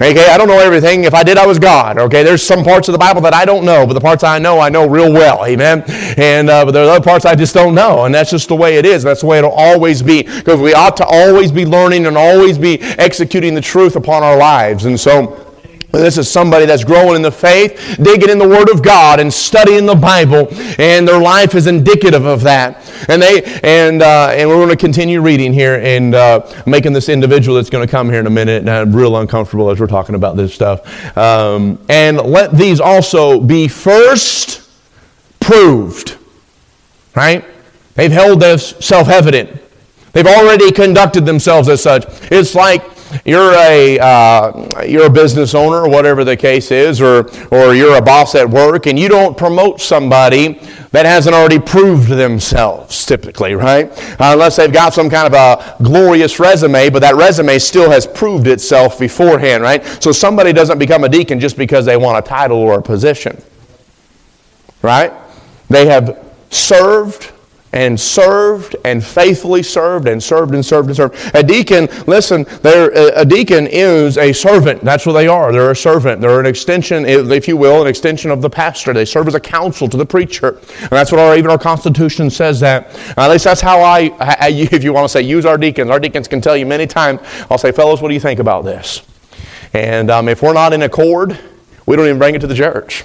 Okay, 0.00 0.28
I 0.28 0.38
don't 0.38 0.48
know 0.48 0.58
everything. 0.58 1.04
If 1.04 1.12
I 1.12 1.22
did, 1.22 1.36
I 1.36 1.46
was 1.46 1.58
God. 1.58 1.98
Okay, 1.98 2.22
there's 2.22 2.42
some 2.42 2.64
parts 2.64 2.88
of 2.88 2.92
the 2.92 2.98
Bible 2.98 3.20
that 3.20 3.34
I 3.34 3.44
don't 3.44 3.66
know, 3.66 3.86
but 3.86 3.92
the 3.92 4.00
parts 4.00 4.24
I 4.24 4.38
know, 4.38 4.58
I 4.58 4.70
know 4.70 4.88
real 4.88 5.12
well. 5.12 5.44
Amen. 5.44 5.84
And 6.16 6.48
uh, 6.48 6.64
but 6.64 6.70
there 6.70 6.86
are 6.86 6.90
other 6.90 7.04
parts 7.04 7.26
I 7.26 7.34
just 7.34 7.52
don't 7.52 7.74
know, 7.74 8.06
and 8.06 8.14
that's 8.14 8.30
just 8.30 8.48
the 8.48 8.56
way 8.56 8.76
it 8.76 8.86
is. 8.86 9.02
That's 9.02 9.20
the 9.20 9.26
way 9.26 9.36
it'll 9.36 9.50
always 9.50 10.00
be 10.00 10.22
because 10.22 10.58
we 10.58 10.72
ought 10.72 10.96
to 10.96 11.04
always 11.04 11.52
be 11.52 11.66
learning 11.66 12.06
and 12.06 12.16
always 12.16 12.56
be 12.56 12.80
executing 12.80 13.54
the 13.54 13.60
truth 13.60 13.96
upon 13.96 14.22
our 14.22 14.38
lives. 14.38 14.86
And 14.86 14.98
so. 14.98 15.46
This 15.92 16.18
is 16.18 16.30
somebody 16.30 16.66
that's 16.66 16.84
growing 16.84 17.16
in 17.16 17.22
the 17.22 17.32
faith, 17.32 17.98
digging 18.00 18.30
in 18.30 18.38
the 18.38 18.48
Word 18.48 18.70
of 18.70 18.82
God, 18.82 19.18
and 19.18 19.32
studying 19.32 19.86
the 19.86 19.94
Bible, 19.94 20.48
and 20.78 21.06
their 21.06 21.20
life 21.20 21.54
is 21.54 21.66
indicative 21.66 22.24
of 22.24 22.42
that. 22.42 22.88
And 23.08 23.20
they 23.20 23.42
and 23.64 24.02
uh, 24.02 24.30
and 24.32 24.48
we're 24.48 24.56
going 24.56 24.68
to 24.68 24.76
continue 24.76 25.20
reading 25.20 25.52
here 25.52 25.80
and 25.82 26.14
uh, 26.14 26.46
making 26.66 26.92
this 26.92 27.08
individual 27.08 27.56
that's 27.56 27.70
going 27.70 27.86
to 27.86 27.90
come 27.90 28.08
here 28.08 28.20
in 28.20 28.26
a 28.26 28.30
minute, 28.30 28.60
and 28.60 28.70
I'm 28.70 28.94
real 28.94 29.16
uncomfortable 29.16 29.70
as 29.70 29.80
we're 29.80 29.86
talking 29.86 30.14
about 30.14 30.36
this 30.36 30.54
stuff. 30.54 31.16
Um, 31.16 31.84
and 31.88 32.18
let 32.18 32.52
these 32.52 32.80
also 32.80 33.40
be 33.40 33.66
first 33.66 34.70
proved, 35.40 36.16
right? 37.16 37.44
They've 37.94 38.12
held 38.12 38.40
this 38.40 38.74
self-evident. 38.80 39.60
They've 40.12 40.26
already 40.26 40.72
conducted 40.72 41.24
themselves 41.24 41.68
as 41.68 41.82
such. 41.82 42.04
It's 42.32 42.54
like 42.54 42.82
you're 43.24 43.52
a, 43.54 43.98
uh, 43.98 44.84
you're 44.86 45.06
a 45.06 45.10
business 45.10 45.54
owner, 45.54 45.82
or 45.82 45.88
whatever 45.88 46.24
the 46.24 46.36
case 46.36 46.70
is, 46.70 47.00
or, 47.00 47.28
or 47.50 47.74
you're 47.74 47.96
a 47.96 48.02
boss 48.02 48.34
at 48.34 48.48
work, 48.48 48.86
and 48.86 48.98
you 48.98 49.08
don't 49.08 49.36
promote 49.36 49.80
somebody 49.80 50.60
that 50.92 51.06
hasn't 51.06 51.34
already 51.34 51.58
proved 51.58 52.08
themselves, 52.08 53.04
typically, 53.04 53.54
right? 53.54 53.90
Uh, 54.20 54.32
unless 54.32 54.56
they've 54.56 54.72
got 54.72 54.94
some 54.94 55.08
kind 55.08 55.32
of 55.32 55.34
a 55.34 55.76
glorious 55.82 56.38
resume, 56.40 56.90
but 56.90 57.00
that 57.00 57.14
resume 57.14 57.58
still 57.58 57.90
has 57.90 58.06
proved 58.06 58.46
itself 58.46 58.98
beforehand, 58.98 59.62
right? 59.62 59.84
So 60.02 60.12
somebody 60.12 60.52
doesn't 60.52 60.78
become 60.78 61.04
a 61.04 61.08
deacon 61.08 61.38
just 61.40 61.56
because 61.56 61.84
they 61.84 61.96
want 61.96 62.18
a 62.18 62.28
title 62.28 62.58
or 62.58 62.78
a 62.78 62.82
position, 62.82 63.40
right? 64.82 65.12
They 65.68 65.86
have 65.86 66.24
served 66.50 67.32
and 67.72 67.98
served 67.98 68.76
and 68.84 69.04
faithfully 69.04 69.62
served 69.62 70.08
and 70.08 70.22
served 70.22 70.54
and 70.54 70.64
served 70.64 70.88
and 70.88 70.96
served. 70.96 71.34
A 71.34 71.42
deacon, 71.42 71.88
listen, 72.06 72.44
a 72.64 73.24
deacon 73.24 73.68
is 73.68 74.18
a 74.18 74.32
servant. 74.32 74.82
That's 74.82 75.06
what 75.06 75.12
they 75.12 75.28
are. 75.28 75.52
They're 75.52 75.70
a 75.70 75.76
servant. 75.76 76.20
They're 76.20 76.40
an 76.40 76.46
extension, 76.46 77.04
if 77.04 77.46
you 77.46 77.56
will, 77.56 77.82
an 77.82 77.88
extension 77.88 78.30
of 78.30 78.42
the 78.42 78.50
pastor. 78.50 78.92
They 78.92 79.04
serve 79.04 79.28
as 79.28 79.34
a 79.34 79.40
counsel 79.40 79.88
to 79.88 79.96
the 79.96 80.06
preacher. 80.06 80.58
And 80.80 80.90
that's 80.90 81.12
what 81.12 81.20
our, 81.20 81.36
even 81.36 81.50
our 81.50 81.58
Constitution 81.58 82.30
says 82.30 82.58
that. 82.60 82.96
at 83.16 83.30
least 83.30 83.44
that's 83.44 83.60
how 83.60 83.80
I, 83.80 84.10
if 84.48 84.82
you 84.82 84.92
want 84.92 85.04
to 85.04 85.08
say, 85.08 85.22
use 85.22 85.46
our 85.46 85.58
deacons. 85.58 85.90
Our 85.90 86.00
deacons 86.00 86.26
can 86.26 86.40
tell 86.40 86.56
you 86.56 86.66
many 86.66 86.86
times, 86.86 87.20
I'll 87.50 87.58
say, 87.58 87.72
fellows, 87.72 88.02
what 88.02 88.08
do 88.08 88.14
you 88.14 88.20
think 88.20 88.40
about 88.40 88.64
this? 88.64 89.02
And 89.72 90.10
um, 90.10 90.28
if 90.28 90.42
we're 90.42 90.52
not 90.52 90.72
in 90.72 90.82
accord, 90.82 91.38
we 91.86 91.94
don't 91.94 92.06
even 92.06 92.18
bring 92.18 92.34
it 92.34 92.40
to 92.40 92.48
the 92.48 92.54
church. 92.54 93.04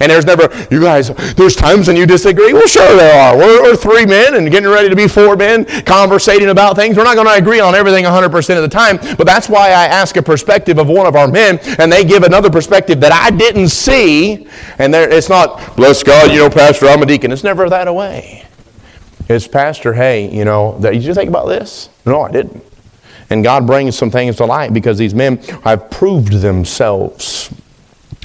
And 0.00 0.10
there's 0.10 0.24
never, 0.24 0.48
you 0.70 0.80
guys, 0.80 1.10
there's 1.34 1.54
times 1.54 1.86
when 1.86 1.96
you 1.96 2.06
disagree. 2.06 2.52
Well, 2.52 2.66
sure 2.66 2.96
there 2.96 3.20
are. 3.20 3.36
We're, 3.36 3.62
we're, 3.62 3.76
three 3.76 4.04
men 4.04 4.34
and 4.34 4.50
getting 4.50 4.68
ready 4.68 4.88
to 4.88 4.96
be 4.96 5.06
four 5.06 5.36
men, 5.36 5.64
conversating 5.84 6.48
about 6.48 6.76
things. 6.76 6.96
We're 6.96 7.04
not 7.04 7.14
going 7.14 7.28
to 7.28 7.34
agree 7.34 7.60
on 7.60 7.74
everything 7.74 8.04
100% 8.04 8.56
of 8.56 8.62
the 8.62 8.68
time, 8.68 8.98
but 9.16 9.24
that's 9.24 9.48
why 9.48 9.68
I 9.68 9.86
ask 9.86 10.16
a 10.16 10.22
perspective 10.22 10.78
of 10.78 10.88
one 10.88 11.06
of 11.06 11.14
our 11.14 11.28
men, 11.28 11.58
and 11.78 11.92
they 11.92 12.04
give 12.04 12.24
another 12.24 12.50
perspective 12.50 13.00
that 13.00 13.12
I 13.12 13.30
didn't 13.30 13.68
see. 13.68 14.48
And 14.78 14.94
it's 14.94 15.28
not, 15.28 15.76
bless 15.76 16.02
God, 16.02 16.32
you 16.32 16.38
know, 16.38 16.50
Pastor, 16.50 16.86
I'm 16.86 17.02
a 17.02 17.06
deacon. 17.06 17.30
It's 17.30 17.44
never 17.44 17.68
that 17.68 17.92
way. 17.94 18.44
It's, 19.28 19.46
Pastor, 19.46 19.92
hey, 19.92 20.34
you 20.34 20.44
know, 20.44 20.76
did 20.80 21.04
you 21.04 21.14
think 21.14 21.28
about 21.28 21.46
this? 21.46 21.88
No, 22.04 22.22
I 22.22 22.32
didn't. 22.32 22.64
And 23.30 23.44
God 23.44 23.66
brings 23.66 23.96
some 23.96 24.10
things 24.10 24.36
to 24.36 24.46
light 24.46 24.72
because 24.72 24.98
these 24.98 25.14
men 25.14 25.36
have 25.64 25.90
proved 25.90 26.32
themselves 26.32 27.52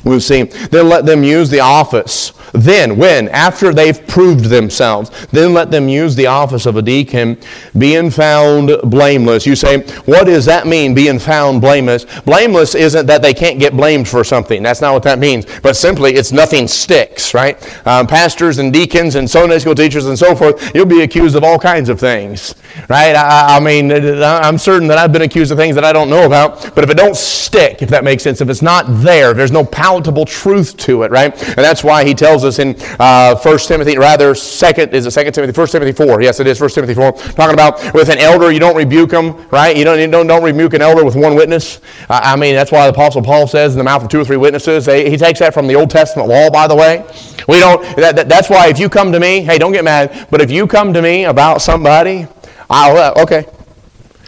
We've 0.04 0.24
seen. 0.24 0.50
Then 0.70 0.90
let 0.90 1.06
them 1.06 1.24
use 1.24 1.50
the 1.50 1.62
office. 1.62 2.34
Then, 2.52 2.98
when? 2.98 3.30
After 3.30 3.74
they've 3.74 4.06
proved 4.06 4.46
themselves, 4.46 5.10
then 5.28 5.54
let 5.54 5.72
them 5.72 5.88
use 5.88 6.14
the 6.16 6.28
office 6.28 6.66
of 6.66 6.76
a 6.76 6.82
deacon, 6.82 7.40
being 7.78 8.12
found 8.12 8.72
blameless. 8.84 9.46
You 9.46 9.56
say, 9.56 9.80
what 10.06 10.26
does 10.26 10.46
that 10.46 10.68
mean, 10.68 10.94
being 10.94 11.20
found 11.20 11.62
blameless? 11.62 12.06
Blameless 12.22 12.76
isn't 12.76 13.06
that 13.06 13.22
they 13.22 13.34
can't 13.34 13.60
get 13.60 13.76
blamed 13.76 14.08
for 14.08 14.24
something. 14.24 14.62
That's 14.62 14.82
not 14.82 14.94
what 14.94 15.04
that 15.04 15.20
means. 15.20 15.46
But 15.62 15.78
simply, 15.78 16.14
it's 16.16 16.32
nothing 16.32 16.68
sticks, 16.68 17.34
right? 17.34 17.58
Um, 17.88 18.06
pastors 18.06 18.58
and 18.58 18.74
deacons 18.74 19.16
and 19.16 19.30
Sunday 19.30 19.58
school 19.60 19.74
teachers 19.74 20.06
and 20.06 20.20
so 20.20 20.36
forth, 20.36 20.76
you'll 20.76 20.86
be 20.86 21.02
accused 21.02 21.36
of 21.36 21.44
all 21.44 21.58
kinds 21.58 21.88
of 21.88 22.00
things, 22.00 22.56
right? 22.90 23.16
I, 23.16 23.58
I 23.58 23.60
mean, 23.62 23.92
I'm 23.92 24.58
certain 24.58 24.88
that 24.90 24.98
I've 24.98 25.14
been 25.14 25.22
accused 25.22 25.52
of 25.52 25.58
things 25.58 25.76
that 25.76 25.86
I 25.86 25.94
don't 25.94 26.10
know 26.10 26.26
about, 26.26 26.76
but 26.76 26.84
if 26.84 26.90
it 26.90 26.98
don't 26.98 27.16
stick, 27.16 27.82
if 27.82 27.90
that 27.90 28.04
makes 28.04 28.22
sense, 28.22 28.42
if 28.42 28.50
it's 28.50 28.62
not 28.62 28.86
there, 29.02 29.32
if 29.32 29.38
there's 29.38 29.52
no 29.52 29.64
power 29.66 29.93
truth 30.02 30.78
to 30.78 31.04
it, 31.04 31.12
right? 31.12 31.32
And 31.48 31.58
that's 31.58 31.84
why 31.84 32.06
he 32.06 32.14
tells 32.14 32.44
us 32.44 32.60
in 32.60 32.76
uh, 33.00 33.36
1 33.36 33.58
Timothy, 33.60 33.98
rather, 33.98 34.34
second, 34.36 34.94
is 34.94 35.06
it 35.06 35.12
2 35.12 35.32
Timothy? 35.32 35.58
1 35.58 35.68
Timothy 35.68 35.92
4. 35.92 36.22
Yes, 36.22 36.40
it 36.40 36.48
is 36.48 36.60
1 36.60 36.70
Timothy 36.72 36.94
4. 36.94 37.12
Talking 37.12 37.54
about 37.54 37.94
with 37.94 38.10
an 38.10 38.18
elder, 38.18 38.52
you 38.52 38.60
don't 38.60 38.76
rebuke 38.76 39.12
him, 39.12 39.48
right? 39.50 39.76
You 39.76 39.84
don't, 39.84 40.00
you 40.00 40.08
don't, 40.08 40.28
don't 40.28 40.44
rebuke 40.44 40.74
an 40.74 40.82
elder 40.82 41.04
with 41.04 41.16
one 41.16 41.36
witness. 41.36 41.82
Uh, 42.10 42.22
I 42.24 42.36
mean, 42.36 42.56
that's 42.56 42.72
why 42.72 42.86
the 42.88 42.94
Apostle 42.94 43.22
Paul 43.22 43.48
says 43.48 43.74
in 43.74 43.78
the 43.78 43.84
mouth 43.84 44.04
of 44.04 44.10
two 44.10 44.22
or 44.22 44.26
three 44.26 44.38
witnesses. 44.38 44.86
They, 44.86 45.10
he 45.10 45.18
takes 45.18 45.40
that 45.40 45.54
from 45.54 45.68
the 45.68 45.76
Old 45.76 45.90
Testament 45.90 46.30
law, 46.30 46.50
by 46.50 46.68
the 46.68 46.76
way. 46.76 47.06
We 47.48 47.60
don't, 47.60 47.84
that, 47.98 48.16
that, 48.16 48.30
that's 48.30 48.50
why 48.50 48.70
if 48.70 48.80
you 48.80 48.90
come 48.90 49.12
to 49.12 49.20
me, 49.20 49.42
hey, 49.42 49.58
don't 49.58 49.74
get 49.74 49.84
mad, 49.84 50.28
but 50.32 50.42
if 50.42 50.50
you 50.50 50.68
come 50.68 50.94
to 50.94 51.02
me 51.02 51.26
about 51.26 51.62
somebody, 51.62 52.28
I'll, 52.70 52.98
uh, 52.98 53.22
okay, 53.24 53.46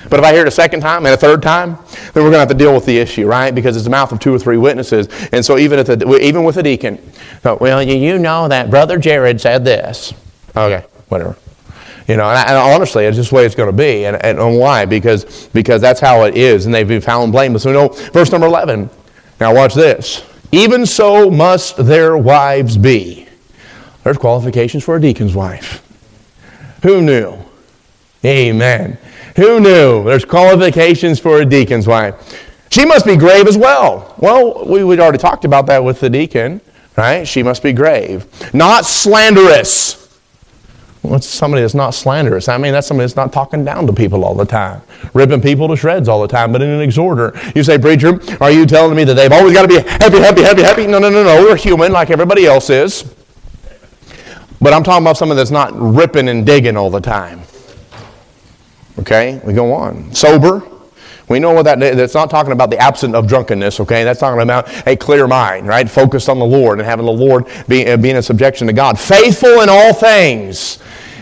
but 0.10 0.20
if 0.20 0.26
I 0.26 0.32
hear 0.34 0.42
it 0.42 0.48
a 0.48 0.52
second 0.52 0.82
time 0.82 1.06
and 1.06 1.14
a 1.14 1.18
third 1.18 1.42
time, 1.42 1.78
then 2.14 2.24
we're 2.24 2.32
going 2.32 2.34
to 2.34 2.40
have 2.40 2.50
to 2.50 2.54
deal 2.54 2.74
with 2.74 2.86
the 2.86 2.98
issue, 2.98 3.28
right? 3.28 3.54
Because 3.54 3.76
it's 3.76 3.86
the 3.86 3.92
mouth 3.92 4.12
of 4.12 4.20
two 4.20 4.34
or 4.34 4.40
three 4.40 4.58
witnesses. 4.58 5.08
And 5.32 5.44
so 5.44 5.58
even, 5.58 5.80
at 5.80 5.86
the, 5.86 6.20
even 6.22 6.44
with 6.44 6.58
a 6.58 6.64
deacon, 6.64 7.02
oh, 7.44 7.58
well, 7.60 7.82
you 7.82 8.18
know 8.20 8.48
that 8.48 8.70
Brother 8.70 8.98
Jared 8.98 9.42
said 9.42 9.66
this. 9.66 10.14
Okay, 10.56 10.86
whatever. 11.10 11.36
You 12.08 12.18
know, 12.18 12.30
and, 12.30 12.50
and 12.50 12.58
honestly, 12.58 13.06
it's 13.06 13.18
just 13.18 13.32
the 13.32 13.36
way 13.36 13.46
it's 13.46 13.56
going 13.56 13.70
to 13.70 13.76
be. 13.76 14.06
And, 14.06 14.16
and, 14.24 14.40
and 14.40 14.60
why? 14.60 14.86
Because, 14.86 15.48
because 15.48 15.82
that's 15.82 16.00
how 16.00 16.24
it 16.26 16.38
is, 16.38 16.66
and 16.66 16.76
they've 16.76 16.88
been 16.88 17.02
found 17.02 17.32
blameless. 17.32 17.64
So, 17.64 17.70
you 17.70 17.76
know, 17.76 17.88
verse 18.12 18.32
number 18.32 18.48
11. 18.48 18.90
Now, 19.40 19.54
watch 19.54 19.74
this. 19.74 20.24
Even 20.52 20.86
so 20.86 21.30
must 21.30 21.78
their 21.78 22.18
wives 22.18 22.78
be. 22.78 23.28
There's 24.04 24.18
qualifications 24.18 24.84
for 24.84 24.96
a 24.96 25.02
deacon's 25.02 25.34
wife. 25.34 25.82
Who 26.84 27.02
knew? 27.02 27.38
Amen. 28.24 28.98
Who 29.36 29.60
knew? 29.60 30.04
There's 30.04 30.26
qualifications 30.26 31.20
for 31.20 31.42
a 31.42 31.46
deacon's 31.46 31.88
wife. 31.88 32.42
She 32.70 32.86
must 32.86 33.06
be 33.06 33.16
grave 33.16 33.48
as 33.48 33.58
well. 33.58 34.16
Well, 34.18 34.66
we, 34.66 34.84
would 34.84 35.00
already 35.00 35.18
talked 35.18 35.46
about 35.46 35.66
that 35.68 35.84
with 35.84 36.00
the 36.00 36.10
deacon, 36.10 36.62
right? 36.98 37.28
She 37.28 37.44
must 37.44 37.62
be 37.62 37.74
grave. 37.74 38.28
Not 38.54 38.86
slanderous. 38.86 40.02
What's 41.02 41.28
somebody 41.28 41.62
that's 41.62 41.76
not 41.76 41.92
slanderous? 41.92 42.50
I 42.50 42.58
mean, 42.58 42.72
that's 42.72 42.88
somebody 42.88 43.06
that's 43.06 43.16
not 43.16 43.32
talking 43.32 43.64
down 43.64 43.86
to 43.88 43.94
people 43.94 44.26
all 44.26 44.34
the 44.34 44.46
time, 44.46 44.82
ripping 45.14 45.42
people 45.42 45.68
to 45.68 45.76
shreds 45.76 46.10
all 46.10 46.22
the 46.22 46.28
time, 46.28 46.52
but 46.52 46.62
in 46.62 46.70
an 46.70 46.82
exhorter. 46.82 47.40
You 47.56 47.64
say, 47.64 47.78
Preacher, 47.78 48.20
are 48.42 48.52
you 48.52 48.66
telling 48.66 48.96
me 48.96 49.04
that 49.04 49.14
they've 49.14 49.32
always 49.32 49.54
got 49.54 49.64
to 49.64 49.68
be 49.68 49.76
happy, 49.76 50.18
happy, 50.18 50.42
happy, 50.42 50.64
happy? 50.64 50.88
No, 50.88 50.98
no, 50.98 51.10
no, 51.10 51.24
no. 51.24 51.44
We're 51.44 51.56
human 51.56 51.92
like 51.92 52.10
everybody 52.10 52.48
else 52.48 52.70
is. 52.70 53.14
But 54.60 54.74
I'm 54.74 54.84
talking 54.84 55.04
about 55.04 55.18
somebody 55.18 55.38
that's 55.38 55.52
not 55.52 55.72
ripping 55.76 56.28
and 56.30 56.46
digging 56.46 56.76
all 56.76 56.90
the 56.90 57.02
time. 57.02 57.45
Okay, 59.00 59.42
we 59.44 59.54
go 59.54 59.74
on. 59.74 60.14
Sober. 60.14 60.64
We 61.28 61.40
know 61.40 61.54
what 61.54 61.64
that 61.64 61.80
that's 61.80 62.14
not 62.14 62.30
talking 62.30 62.52
about 62.52 62.70
the 62.70 62.78
absence 62.78 63.16
of 63.16 63.28
drunkenness, 63.28 63.80
okay? 63.80 64.04
That's 64.04 64.20
talking 64.20 64.42
about 64.42 64.70
a 64.88 64.96
clear 64.96 65.28
mind, 65.28 65.68
right? 65.68 65.90
Focused 65.90 66.30
on 66.30 66.38
the 66.38 66.46
Lord 66.46 66.80
and 66.80 66.88
having 66.88 67.06
the 67.06 67.12
Lord 67.12 67.48
be, 67.68 67.88
uh, 67.88 67.98
being 67.98 68.16
in 68.16 68.22
subjection 68.22 68.68
to 68.68 68.74
God. 68.74 69.00
Faithful 69.00 69.62
in 69.62 69.70
all 69.70 69.92
things. 69.94 70.78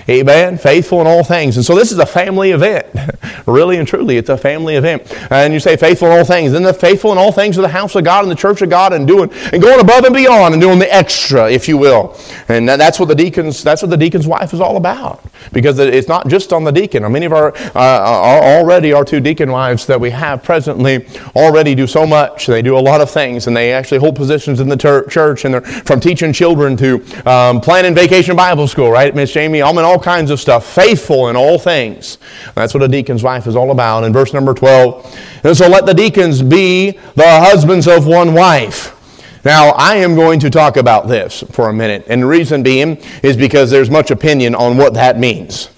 Amen. 0.10 0.58
Faithful 0.58 1.02
in 1.02 1.08
all 1.08 1.24
things. 1.24 1.56
And 1.56 1.66
so 1.66 1.76
this 1.76 1.92
is 1.92 2.00
a 2.00 2.06
family 2.06 2.52
event. 2.52 2.88
really 3.48 3.78
and 3.78 3.88
truly, 3.88 4.18
it's 4.18 4.30
a 4.30 4.38
family 4.38 4.76
event. 4.76 5.12
And 5.32 5.54
you 5.54 5.60
say 5.60 5.78
faithful 5.78 6.10
in 6.10 6.18
all 6.18 6.26
things. 6.26 6.52
Then 6.52 6.64
the 6.64 6.74
faithful 6.74 7.12
in 7.12 7.18
all 7.18 7.32
things 7.32 7.58
of 7.58 7.62
the 7.62 7.70
house 7.70 7.96
of 7.96 8.04
God 8.04 8.24
and 8.24 8.32
the 8.32 8.36
church 8.36 8.62
of 8.62 8.70
God 8.70 8.94
and 8.94 9.08
doing 9.08 9.32
and 9.52 9.62
going 9.62 9.80
above 9.80 10.04
and 10.04 10.14
beyond 10.14 10.54
and 10.54 10.62
doing 10.62 10.80
the 10.80 10.94
extra, 10.94 11.50
if 11.50 11.68
you 11.68 11.78
will. 11.78 12.18
And 12.50 12.68
that's 12.68 13.00
what 13.00 13.08
the 13.08 13.16
deacons 13.16 13.64
that's 13.64 13.82
what 13.82 13.92
the 13.92 13.98
deacon's 13.98 14.28
wife 14.28 14.54
is 14.54 14.60
all 14.60 14.78
about. 14.78 15.24
Because 15.52 15.80
it's 15.80 16.08
not 16.08 16.28
just 16.28 16.54
on 16.54 16.64
the 16.64 16.72
deacon. 16.72 17.10
Many 17.12 17.26
of 17.26 17.34
our 17.34 17.56
uh, 17.76 17.80
already 17.80 18.94
our 18.94 19.06
two 19.06 19.20
deacon 19.20 19.52
wives 19.52 19.86
that 19.86 20.00
we 20.00 20.10
have 20.10 20.44
presently 20.44 21.08
already 21.36 21.76
do 21.76 21.88
so 21.88 22.06
much. 22.06 22.48
They 22.48 22.62
do 22.62 22.78
a 22.78 22.80
lot 22.80 23.02
of 23.02 23.10
things 23.10 23.48
and 23.48 23.56
they 23.56 23.74
actually 23.74 24.00
hold 24.00 24.16
positions 24.16 24.60
in 24.60 24.68
the 24.68 24.78
ter- 24.78 25.08
church 25.08 25.46
and 25.46 25.54
they're 25.54 25.62
from 25.62 26.00
teaching 26.00 26.34
children 26.34 26.76
to 26.78 27.04
um, 27.30 27.62
planning 27.62 27.96
vacation 27.96 28.36
Bible 28.36 28.68
school, 28.68 28.92
right? 28.92 29.14
Miss 29.16 29.32
Jamie, 29.32 29.62
I'm 29.62 29.78
in 29.78 29.86
all 29.94 30.00
kinds 30.00 30.32
of 30.32 30.40
stuff, 30.40 30.66
faithful 30.66 31.30
in 31.30 31.36
all 31.36 31.60
things. 31.60 32.18
That's 32.56 32.74
what 32.74 32.82
a 32.82 32.88
deacon's 32.88 33.22
wife 33.22 33.46
is 33.46 33.56
all 33.56 33.70
about. 33.70 34.04
In 34.04 34.12
verse 34.12 34.34
number 34.34 34.54
12, 34.54 35.20
and 35.44 35.56
so 35.56 35.68
let 35.68 35.86
the 35.86 35.94
deacons 35.94 36.42
be 36.42 36.92
the 37.16 37.24
husbands 37.26 37.88
of 37.88 38.08
one 38.08 38.34
wife. 38.34 39.00
Now, 39.46 39.70
I 39.72 39.98
am 39.98 40.16
going 40.16 40.40
to 40.40 40.50
talk 40.50 40.78
about 40.78 41.08
this 41.08 41.44
for 41.52 41.70
a 41.70 41.74
minute, 41.74 42.06
and 42.08 42.24
the 42.24 42.26
reason 42.26 42.64
being 42.64 42.98
is 43.22 43.38
because 43.38 43.70
there's 43.70 43.90
much 43.90 44.10
opinion 44.10 44.56
on 44.56 44.78
what 44.78 44.96
that 44.96 45.20
means. 45.20 45.70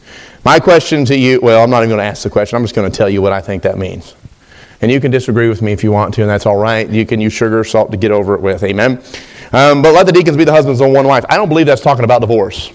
My 0.46 0.60
question 0.60 1.04
to 1.06 1.18
you, 1.18 1.42
well, 1.42 1.64
I'm 1.64 1.70
not 1.70 1.80
even 1.80 1.90
going 1.90 2.00
to 2.00 2.06
ask 2.06 2.24
the 2.24 2.30
question, 2.30 2.56
I'm 2.56 2.64
just 2.64 2.76
going 2.76 2.90
to 2.90 2.96
tell 2.96 3.10
you 3.10 3.22
what 3.22 3.34
I 3.34 3.42
think 3.42 3.64
that 3.64 3.78
means. 3.78 4.16
And 4.82 4.92
you 4.92 5.02
can 5.02 5.12
disagree 5.12 5.50
with 5.50 5.62
me 5.62 5.74
if 5.74 5.84
you 5.84 5.92
want 5.92 6.14
to, 6.14 6.22
and 6.22 6.30
that's 6.30 6.46
all 6.46 6.58
right. 6.58 6.88
You 6.88 7.06
can 7.06 7.20
use 7.20 7.34
sugar 7.34 7.60
or 7.60 7.64
salt 7.64 7.92
to 7.92 7.98
get 7.98 8.12
over 8.12 8.36
it 8.36 8.42
with. 8.42 8.64
Amen. 8.64 9.02
Um, 9.52 9.82
but 9.82 9.94
let 9.94 10.06
the 10.06 10.12
deacons 10.12 10.38
be 10.38 10.44
the 10.44 10.54
husbands 10.54 10.80
of 10.80 10.92
one 10.92 11.08
wife. 11.08 11.26
I 11.28 11.38
don't 11.38 11.50
believe 11.50 11.66
that's 11.66 11.82
talking 11.82 12.04
about 12.06 12.22
divorce. 12.22 12.72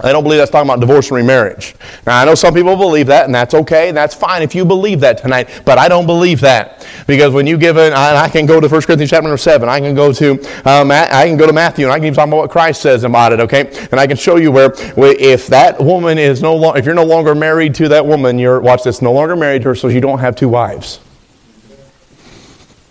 I 0.00 0.12
don't 0.12 0.22
believe 0.22 0.38
that's 0.38 0.50
talking 0.50 0.68
about 0.68 0.80
divorce 0.80 1.08
and 1.08 1.16
remarriage. 1.16 1.74
Now, 2.06 2.20
I 2.20 2.24
know 2.24 2.34
some 2.34 2.54
people 2.54 2.76
believe 2.76 3.06
that, 3.08 3.24
and 3.24 3.34
that's 3.34 3.54
okay, 3.54 3.88
and 3.88 3.96
that's 3.96 4.14
fine 4.14 4.42
if 4.42 4.54
you 4.54 4.64
believe 4.64 5.00
that 5.00 5.18
tonight, 5.18 5.62
but 5.64 5.78
I 5.78 5.88
don't 5.88 6.06
believe 6.06 6.40
that. 6.40 6.86
Because 7.06 7.32
when 7.32 7.46
you 7.46 7.58
give 7.58 7.76
it, 7.76 7.92
I, 7.92 8.24
I 8.24 8.28
can 8.28 8.46
go 8.46 8.60
to 8.60 8.68
1 8.68 8.82
Corinthians 8.82 9.10
chapter 9.10 9.24
number 9.24 9.36
7, 9.36 9.68
I 9.68 9.80
can 9.80 9.94
go 9.94 10.12
to 10.12 10.32
um, 10.64 10.90
I 10.90 11.26
can 11.26 11.36
go 11.36 11.46
to 11.46 11.52
Matthew, 11.52 11.86
and 11.86 11.92
I 11.92 11.96
can 11.96 12.04
even 12.04 12.14
talk 12.14 12.28
about 12.28 12.36
what 12.36 12.50
Christ 12.50 12.80
says 12.80 13.04
about 13.04 13.32
it, 13.32 13.40
okay? 13.40 13.68
And 13.90 13.98
I 13.98 14.06
can 14.06 14.16
show 14.16 14.36
you 14.36 14.52
where, 14.52 14.70
where 14.94 15.16
if 15.18 15.48
that 15.48 15.80
woman 15.80 16.18
is 16.18 16.42
no 16.42 16.54
longer, 16.54 16.78
if 16.78 16.84
you're 16.84 16.94
no 16.94 17.04
longer 17.04 17.34
married 17.34 17.74
to 17.76 17.88
that 17.88 18.06
woman, 18.06 18.38
you're, 18.38 18.60
watch 18.60 18.84
this, 18.84 19.02
no 19.02 19.12
longer 19.12 19.36
married 19.36 19.62
to 19.62 19.68
her, 19.68 19.74
so 19.74 19.88
you 19.88 20.00
don't 20.00 20.18
have 20.18 20.36
two 20.36 20.48
wives. 20.48 21.00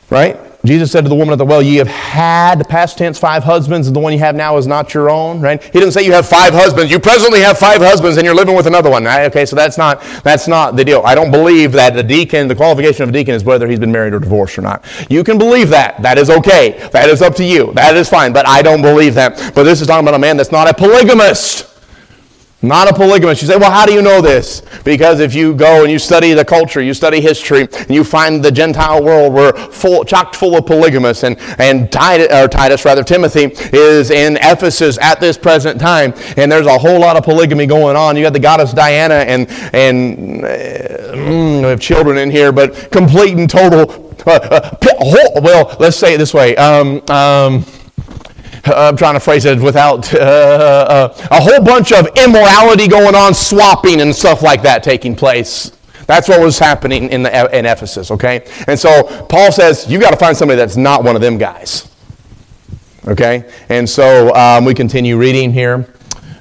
Right? 0.09 0.46
Jesus 0.67 0.91
said 0.91 1.03
to 1.03 1.09
the 1.09 1.15
woman 1.15 1.31
at 1.31 1.37
the 1.37 1.45
well, 1.45 1.61
Ye 1.61 1.75
have 1.75 1.87
had, 1.87 2.67
past 2.67 2.97
tense, 2.97 3.17
five 3.17 3.43
husbands, 3.43 3.87
and 3.87 3.95
the 3.95 3.99
one 3.99 4.13
you 4.13 4.19
have 4.19 4.35
now 4.35 4.57
is 4.57 4.67
not 4.67 4.93
your 4.93 5.09
own, 5.09 5.39
right? 5.39 5.61
He 5.63 5.71
didn't 5.71 5.91
say 5.91 6.03
you 6.03 6.11
have 6.11 6.27
five 6.27 6.53
husbands. 6.53 6.91
You 6.91 6.99
presently 6.99 7.39
have 7.39 7.57
five 7.57 7.81
husbands 7.81 8.17
and 8.17 8.25
you're 8.25 8.35
living 8.35 8.55
with 8.55 8.67
another 8.67 8.89
one, 8.89 9.05
right? 9.05 9.25
Okay, 9.25 9.45
so 9.45 9.55
that's 9.55 9.77
not, 9.77 10.01
that's 10.23 10.47
not 10.47 10.75
the 10.75 10.83
deal. 10.83 11.01
I 11.05 11.15
don't 11.15 11.31
believe 11.31 11.71
that 11.73 11.93
the 11.93 12.03
deacon, 12.03 12.47
the 12.47 12.55
qualification 12.55 13.03
of 13.03 13.09
a 13.09 13.11
deacon 13.11 13.33
is 13.33 13.43
whether 13.43 13.67
he's 13.67 13.79
been 13.79 13.91
married 13.91 14.13
or 14.13 14.19
divorced 14.19 14.57
or 14.57 14.61
not. 14.61 14.85
You 15.09 15.23
can 15.23 15.37
believe 15.37 15.69
that. 15.69 16.01
That 16.01 16.17
is 16.17 16.29
okay. 16.29 16.89
That 16.91 17.09
is 17.09 17.21
up 17.21 17.35
to 17.35 17.43
you. 17.43 17.71
That 17.73 17.95
is 17.95 18.09
fine, 18.09 18.33
but 18.33 18.47
I 18.47 18.61
don't 18.61 18.81
believe 18.81 19.13
that. 19.15 19.53
But 19.55 19.63
this 19.63 19.81
is 19.81 19.87
talking 19.87 20.05
about 20.05 20.15
a 20.15 20.19
man 20.19 20.37
that's 20.37 20.51
not 20.51 20.69
a 20.69 20.73
polygamist. 20.73 21.76
Not 22.63 22.89
a 22.89 22.93
polygamist. 22.93 23.43
You 23.43 23.47
say, 23.47 23.55
well, 23.55 23.69
how 23.69 23.85
do 23.85 23.93
you 23.93 24.01
know 24.01 24.19
this? 24.19 24.63
Because 24.83 25.19
if 25.19 25.35
you 25.35 25.53
go 25.53 25.83
and 25.83 25.91
you 25.91 25.99
study 25.99 26.33
the 26.33 26.43
culture, 26.43 26.81
you 26.81 26.95
study 26.95 27.21
history, 27.21 27.67
and 27.71 27.91
you 27.91 28.03
find 28.03 28.43
the 28.43 28.51
Gentile 28.51 29.03
world 29.03 29.31
were 29.31 29.53
full, 29.53 30.03
chocked 30.03 30.35
full 30.35 30.57
of 30.57 30.65
polygamists, 30.65 31.23
and, 31.23 31.37
and 31.59 31.91
Titus, 31.91 32.33
or 32.33 32.47
Titus, 32.47 32.83
rather, 32.83 33.03
Timothy 33.03 33.51
is 33.73 34.09
in 34.09 34.37
Ephesus 34.37 34.97
at 34.97 35.19
this 35.19 35.37
present 35.37 35.79
time, 35.79 36.15
and 36.35 36.51
there's 36.51 36.65
a 36.65 36.79
whole 36.79 36.99
lot 36.99 37.15
of 37.15 37.23
polygamy 37.23 37.67
going 37.67 37.95
on. 37.95 38.17
You 38.17 38.23
got 38.23 38.33
the 38.33 38.39
goddess 38.39 38.73
Diana, 38.73 39.13
and, 39.13 39.47
and 39.75 40.43
uh, 40.43 41.13
mm, 41.13 41.61
we 41.61 41.67
have 41.67 41.79
children 41.79 42.17
in 42.17 42.31
here, 42.31 42.51
but 42.51 42.89
complete 42.91 43.37
and 43.37 43.47
total, 43.47 44.11
uh, 44.25 44.31
uh, 44.31 45.41
well, 45.43 45.77
let's 45.79 45.95
say 45.95 46.15
it 46.15 46.17
this 46.17 46.33
way. 46.33 46.55
Um, 46.55 47.03
um, 47.07 47.63
uh, 48.67 48.89
I'm 48.89 48.97
trying 48.97 49.13
to 49.13 49.19
phrase 49.19 49.45
it 49.45 49.59
without 49.59 50.13
uh, 50.13 50.17
uh, 50.17 51.27
a 51.31 51.41
whole 51.41 51.63
bunch 51.63 51.91
of 51.91 52.07
immorality 52.17 52.87
going 52.87 53.15
on, 53.15 53.33
swapping 53.33 54.01
and 54.01 54.15
stuff 54.15 54.41
like 54.41 54.61
that 54.63 54.83
taking 54.83 55.15
place. 55.15 55.71
That's 56.07 56.29
what 56.29 56.39
was 56.39 56.57
happening 56.57 57.09
in, 57.09 57.23
the, 57.23 57.57
in 57.57 57.65
Ephesus, 57.65 58.11
okay? 58.11 58.47
And 58.67 58.79
so 58.79 59.25
Paul 59.27 59.51
says, 59.51 59.89
you 59.89 59.99
got 59.99 60.11
to 60.11 60.17
find 60.17 60.35
somebody 60.37 60.57
that's 60.57 60.77
not 60.77 61.03
one 61.03 61.15
of 61.15 61.21
them 61.21 61.37
guys. 61.37 61.89
Okay? 63.05 63.49
And 63.69 63.89
so 63.89 64.33
um, 64.35 64.65
we 64.65 64.73
continue 64.73 65.17
reading 65.17 65.51
here. 65.51 65.93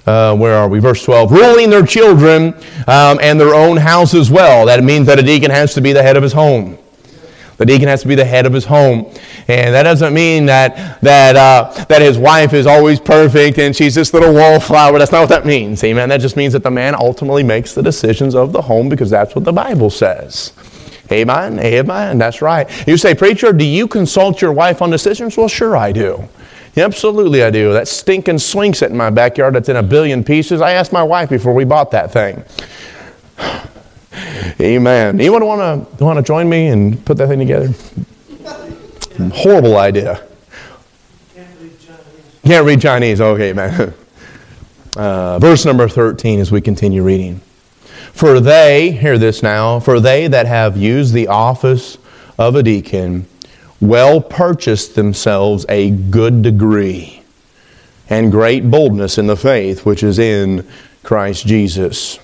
Uh, 0.07 0.37
where 0.37 0.55
are 0.55 0.69
we? 0.69 0.79
Verse 0.79 1.03
12. 1.05 1.33
Ruling 1.33 1.69
their 1.69 1.85
children 1.85 2.55
um, 2.87 3.19
and 3.21 3.41
their 3.41 3.55
own 3.55 3.77
house 3.77 4.15
as 4.15 4.31
well. 4.31 4.67
That 4.67 4.85
means 4.85 5.07
that 5.07 5.19
a 5.19 5.23
deacon 5.23 5.51
has 5.51 5.75
to 5.75 5.81
be 5.81 5.93
the 5.93 6.03
head 6.03 6.17
of 6.17 6.23
his 6.23 6.33
home. 6.33 6.79
The 7.57 7.67
deacon 7.67 7.89
has 7.89 8.03
to 8.03 8.09
be 8.09 8.15
the 8.15 8.25
head 8.25 8.47
of 8.47 8.53
his 8.53 8.65
home. 8.65 9.07
And 9.49 9.75
that 9.75 9.85
doesn't 9.85 10.13
mean 10.13 10.47
that, 10.47 11.01
that, 11.01 11.37
uh, 11.37 11.85
that 11.85 12.03
his 12.03 12.19
wife 12.19 12.53
is 12.53 12.67
always 12.67 13.01
perfect 13.01 13.59
and 13.59 13.75
she's 13.75 13.95
this 13.95 14.13
little 14.13 14.35
wallflower. 14.35 14.99
That's 14.99 15.13
not 15.13 15.21
what 15.21 15.29
that 15.31 15.47
means. 15.47 15.83
Amen. 15.85 16.09
That 16.09 16.21
just 16.21 16.37
means 16.37 16.53
that 16.53 16.63
the 16.63 16.71
man 16.71 16.95
ultimately 16.95 17.43
makes 17.43 17.75
the 17.75 17.83
decisions 17.83 18.35
of 18.35 18.53
the 18.53 18.63
home 18.63 18.89
because 18.89 19.11
that's 19.11 19.35
what 19.35 19.45
the 19.45 19.53
Bible 19.53 19.91
says. 19.91 20.53
Amen. 21.11 21.59
Amen. 21.61 22.19
That's 22.19 22.43
right. 22.43 22.69
You 22.87 22.97
say, 22.97 23.15
Preacher, 23.15 23.53
do 23.53 23.65
you 23.65 23.87
consult 23.89 24.43
your 24.43 24.53
wife 24.53 24.83
on 24.83 24.91
decisions? 24.91 25.37
Well, 25.37 25.49
sure 25.49 25.77
I 25.77 25.93
do. 25.93 26.29
Absolutely, 26.77 27.43
I 27.43 27.51
do. 27.51 27.73
That 27.73 27.89
stinking 27.89 28.39
swing 28.39 28.75
set 28.75 28.91
in 28.91 28.97
my 28.99 29.09
backyard 29.09 29.55
that's 29.55 29.71
in 29.71 29.77
a 29.77 29.83
billion 29.83 30.23
pieces. 30.23 30.61
I 30.61 30.73
asked 30.73 30.93
my 30.93 31.03
wife 31.03 31.31
before 31.31 31.55
we 31.55 31.65
bought 31.65 31.91
that 31.93 32.13
thing. 32.13 32.45
Amen. 34.61 35.21
Anyone 35.21 35.45
want 35.45 35.99
to 35.99 36.05
want 36.05 36.19
to 36.19 36.23
join 36.23 36.49
me 36.49 36.69
and 36.69 37.05
put 37.05 37.17
that 37.19 37.29
thing 37.29 37.39
together? 37.39 37.73
Horrible 39.33 39.77
idea. 39.77 40.27
Can't 42.45 42.65
read 42.65 42.81
Chinese. 42.81 43.21
Okay, 43.21 43.53
man. 43.53 43.95
Uh, 44.97 45.39
verse 45.39 45.67
number 45.67 45.87
13 45.87 46.41
as 46.41 46.51
we 46.51 46.59
continue 46.59 47.03
reading. 47.03 47.39
For 48.15 48.41
they, 48.41 48.93
hear 48.93 49.19
this 49.19 49.43
now, 49.43 49.79
for 49.79 50.01
they 50.01 50.27
that 50.27 50.47
have 50.47 50.79
used 50.79 51.13
the 51.13 51.29
office 51.29 51.99
of 52.39 52.57
a 52.57 52.63
deacon 52.63 53.27
well 53.79 54.23
purchased 54.23 54.95
themselves 54.95 55.67
a 55.69 55.91
good 55.91 56.41
degree 56.41 57.23
and 58.09 58.31
great 58.31 58.71
boldness 58.71 59.19
in 59.19 59.27
the 59.27 59.37
faith 59.37 59.85
which 59.85 60.03
is 60.03 60.19
in 60.19 60.67
Christ 61.03 61.47
Jesus. 61.47 62.19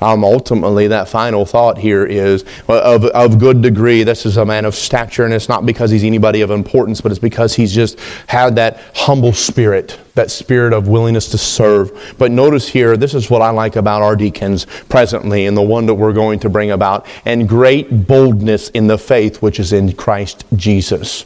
Um, 0.00 0.24
ultimately, 0.24 0.88
that 0.88 1.08
final 1.08 1.46
thought 1.46 1.78
here 1.78 2.04
is 2.04 2.44
of, 2.68 3.04
of 3.06 3.38
good 3.38 3.62
degree. 3.62 4.02
This 4.02 4.26
is 4.26 4.36
a 4.36 4.44
man 4.44 4.64
of 4.64 4.74
stature, 4.74 5.24
and 5.24 5.32
it's 5.32 5.48
not 5.48 5.64
because 5.64 5.90
he's 5.90 6.04
anybody 6.04 6.42
of 6.42 6.50
importance, 6.50 7.00
but 7.00 7.12
it's 7.12 7.18
because 7.18 7.54
he's 7.54 7.74
just 7.74 7.98
had 8.26 8.56
that 8.56 8.80
humble 8.94 9.32
spirit, 9.32 9.98
that 10.14 10.30
spirit 10.30 10.74
of 10.74 10.88
willingness 10.88 11.30
to 11.30 11.38
serve. 11.38 12.14
But 12.18 12.30
notice 12.30 12.68
here, 12.68 12.96
this 12.96 13.14
is 13.14 13.30
what 13.30 13.40
I 13.40 13.50
like 13.50 13.76
about 13.76 14.02
our 14.02 14.16
deacons 14.16 14.66
presently, 14.88 15.46
and 15.46 15.56
the 15.56 15.62
one 15.62 15.86
that 15.86 15.94
we're 15.94 16.12
going 16.12 16.40
to 16.40 16.50
bring 16.50 16.72
about, 16.72 17.06
and 17.24 17.48
great 17.48 18.06
boldness 18.06 18.68
in 18.70 18.86
the 18.86 18.98
faith 18.98 19.40
which 19.40 19.58
is 19.58 19.72
in 19.72 19.94
Christ 19.94 20.44
Jesus. 20.56 21.24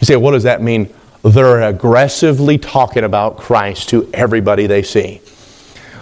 You 0.00 0.06
say, 0.06 0.16
what 0.16 0.32
does 0.32 0.44
that 0.44 0.62
mean? 0.62 0.92
They're 1.22 1.62
aggressively 1.62 2.56
talking 2.56 3.04
about 3.04 3.36
Christ 3.36 3.88
to 3.90 4.08
everybody 4.14 4.66
they 4.66 4.82
see. 4.82 5.20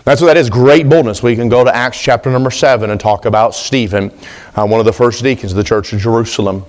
That's 0.05 0.21
what 0.21 0.27
that 0.27 0.37
is 0.37 0.51
great 0.51 0.89
boldness. 0.89 1.23
We 1.23 1.35
can 1.35 1.49
go 1.49 1.65
to 1.65 1.75
Acts 1.75 1.99
chapter 1.99 2.31
number 2.31 2.51
7 2.51 2.91
and 2.91 3.01
talk 3.01 3.25
about 3.25 3.55
Stephen, 3.55 4.13
uh, 4.55 4.67
one 4.67 4.79
of 4.79 4.85
the 4.85 4.93
first 4.93 5.23
deacons 5.23 5.53
of 5.53 5.57
the 5.57 5.65
church 5.65 5.95
of 5.95 6.01
Jerusalem. 6.01 6.65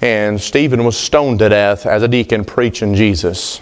And 0.00 0.40
Stephen 0.40 0.84
was 0.84 0.96
stoned 0.96 1.40
to 1.40 1.48
death 1.48 1.86
as 1.86 2.04
a 2.04 2.08
deacon 2.08 2.44
preaching 2.44 2.94
Jesus. 2.94 3.60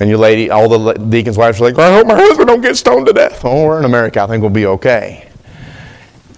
And 0.00 0.08
you 0.08 0.16
lady, 0.16 0.50
all 0.50 0.70
the 0.70 0.94
deacons' 0.94 1.36
wives 1.36 1.60
are 1.60 1.64
like, 1.64 1.78
I 1.78 1.92
hope 1.92 2.06
my 2.06 2.16
husband 2.16 2.48
don't 2.48 2.62
get 2.62 2.78
stoned 2.78 3.06
to 3.08 3.12
death. 3.12 3.44
Oh, 3.44 3.66
we're 3.66 3.78
in 3.78 3.84
America. 3.84 4.22
I 4.22 4.26
think 4.26 4.40
we'll 4.40 4.50
be 4.50 4.64
okay. 4.64 5.28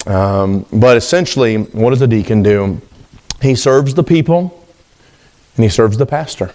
Um, 0.04 0.66
but 0.72 0.96
essentially, 0.96 1.58
what 1.58 1.90
does 1.90 2.02
a 2.02 2.08
deacon 2.08 2.42
do? 2.42 2.80
He 3.40 3.54
serves 3.54 3.94
the 3.94 4.02
people 4.02 4.66
and 5.54 5.62
he 5.62 5.68
serves 5.68 5.96
the 5.96 6.06
pastor. 6.06 6.52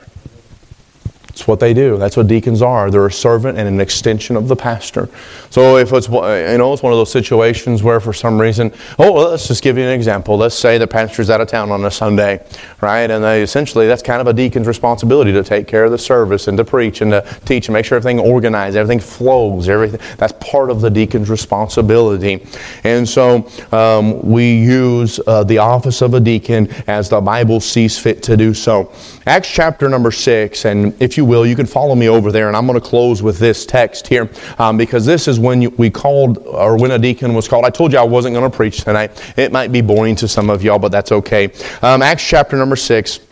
It's 1.38 1.48
what 1.48 1.60
they 1.60 1.72
do. 1.72 2.00
That's 2.00 2.18
what 2.18 2.26
deacons 2.26 2.64
are. 2.64 2.90
They're 2.90 3.06
a 3.06 3.12
servant 3.12 3.60
and 3.60 3.68
an 3.68 3.80
extension 3.80 4.36
of 4.36 4.48
the 4.48 4.56
pastor. 4.56 5.08
So 5.52 5.78
if 5.78 5.94
it's 5.94 6.08
you 6.08 6.14
know 6.58 6.74
it's 6.74 6.82
one 6.82 6.92
of 6.92 6.98
those 6.98 7.12
situations 7.12 7.84
where 7.84 8.00
for 8.00 8.12
some 8.12 8.42
reason, 8.42 8.74
oh, 8.98 9.14
well, 9.14 9.30
let's 9.30 9.48
just 9.48 9.62
give 9.62 9.78
you 9.78 9.84
an 9.84 9.92
example. 9.92 10.36
Let's 10.36 10.56
say 10.56 10.80
the 10.80 10.88
pastor's 10.88 11.30
out 11.30 11.40
of 11.40 11.48
town 11.48 11.70
on 11.70 11.86
a 11.86 11.92
Sunday, 11.92 12.44
right? 12.82 13.12
And 13.12 13.24
they 13.24 13.44
essentially 13.44 13.86
that's 13.86 14.02
kind 14.02 14.20
of 14.20 14.26
a 14.26 14.34
deacon's 14.34 14.66
responsibility 14.66 15.32
to 15.32 15.44
take 15.44 15.68
care 15.68 15.86
of 15.86 15.92
the 15.92 15.98
service 16.00 16.48
and 16.48 16.58
to 16.58 16.66
preach 16.66 17.02
and 17.02 17.12
to 17.12 17.22
teach 17.46 17.68
and 17.68 17.74
make 17.74 17.86
sure 17.86 17.98
everything 17.98 18.20
organized, 18.20 18.76
everything 18.76 19.00
flows, 19.00 19.70
everything. 19.70 20.02
That's 20.18 20.34
part 20.40 20.72
of 20.72 20.82
the 20.82 20.90
deacon's 20.90 21.30
responsibility. 21.30 22.48
And 22.84 23.08
so 23.08 23.48
um, 23.72 24.28
we 24.28 24.56
use 24.56 25.20
uh, 25.28 25.44
the 25.44 25.60
office 25.60 26.02
of 26.02 26.16
a 26.16 26.20
deacon 26.20 26.68
as 26.88 27.10
the 27.10 27.22
Bible 27.22 27.60
sees 27.60 28.00
fit 28.00 28.24
to 28.24 28.36
do 28.36 28.56
so. 28.56 28.92
Acts 29.28 29.52
chapter 29.52 29.88
number 29.88 30.10
six, 30.10 30.66
and 30.66 31.00
if 31.02 31.16
you 31.18 31.27
will, 31.28 31.46
you 31.46 31.56
can 31.56 31.66
follow 31.66 31.94
me 31.94 32.10
over 32.10 32.32
there, 32.32 32.48
and 32.48 32.58
I'm 32.58 32.66
going 32.66 32.80
to 32.80 32.86
close 32.86 33.22
with 33.22 33.38
this 33.38 33.66
text 33.66 34.08
here 34.08 34.30
um, 34.58 34.78
because 34.78 35.06
this 35.06 35.28
is 35.28 35.40
when 35.40 35.62
you, 35.62 35.70
we 35.72 35.90
called, 35.90 36.40
or 36.40 36.78
when 36.78 36.92
a 36.92 36.98
deacon 36.98 37.34
was 37.34 37.48
called. 37.48 37.66
I 37.66 37.70
told 37.70 37.92
you 37.92 38.00
I 38.00 38.04
wasn't 38.04 38.34
going 38.34 38.50
to 38.50 38.56
preach 38.56 38.84
tonight. 38.84 39.34
It 39.38 39.52
might 39.52 39.72
be 39.72 39.82
boring 39.82 40.16
to 40.16 40.28
some 40.28 40.50
of 40.50 40.64
y'all, 40.64 40.80
but 40.80 40.92
that's 40.92 41.12
okay. 41.12 41.52
Um, 41.84 42.02
Acts 42.02 42.28
chapter 42.28 42.58
number 42.58 42.76
6 42.76 43.27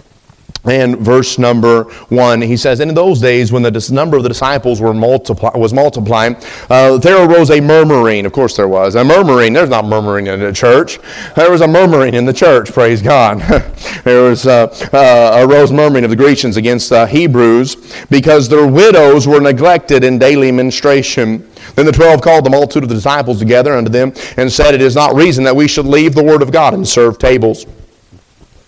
and 0.66 0.98
verse 0.98 1.38
number 1.38 1.84
one, 2.10 2.42
he 2.42 2.58
says, 2.58 2.80
In 2.80 2.94
those 2.94 3.22
days, 3.22 3.52
when 3.52 3.62
the 3.62 3.90
number 3.92 4.18
of 4.18 4.24
the 4.24 4.30
disciples 4.30 4.82
were 4.82 4.94
was 4.94 5.74
multiplying, 5.74 6.36
uh, 6.70 6.98
there 6.98 7.24
arose 7.24 7.52
a 7.52 7.62
murmuring. 7.62 8.26
Of 8.26 8.32
course, 8.32 8.56
there 8.56 8.68
was 8.68 8.96
a 8.96 9.04
murmuring. 9.04 9.54
There's 9.54 9.70
not 9.70 9.86
murmuring 9.86 10.28
in 10.28 10.40
the 10.40 10.52
church. 10.52 11.00
There 11.36 11.52
was 11.52 11.62
a 11.62 11.68
murmuring 11.68 12.14
in 12.14 12.26
the 12.26 12.34
church. 12.34 12.74
Praise 12.74 13.02
God. 13.02 13.40
there 14.04 14.24
was 14.24 14.48
uh, 14.48 14.68
uh, 14.92 15.46
arose 15.48 15.72
murmuring 15.72 16.04
of 16.04 16.10
the 16.10 16.16
Grecians 16.16 16.58
against 16.58 16.90
the 16.90 17.06
Hebrews 17.06 18.06
because 18.10 18.50
their 18.50 18.68
widows 18.68 19.28
were 19.28 19.40
neglected 19.40 20.04
in 20.04 20.18
daily 20.18 20.52
ministration. 20.52 21.50
Then 21.76 21.86
the 21.86 21.92
twelve 21.92 22.22
called 22.22 22.46
the 22.46 22.50
multitude 22.50 22.84
of 22.84 22.90
the 22.90 22.96
disciples 22.96 23.40
together 23.40 23.74
unto 23.74 23.90
them 23.90 24.14
and 24.38 24.52
said, 24.52 24.74
It 24.74 24.82
is 24.82 24.96
not 24.96 25.14
reason 25.16 25.44
that 25.44 25.56
we 25.56 25.68
should 25.68 25.86
leave 25.86 26.16
the 26.16 26.24
word 26.24 26.42
of 26.42 26.52
God 26.52 26.74
and 26.74 26.88
serve 26.88 27.20
tables. 27.20 27.66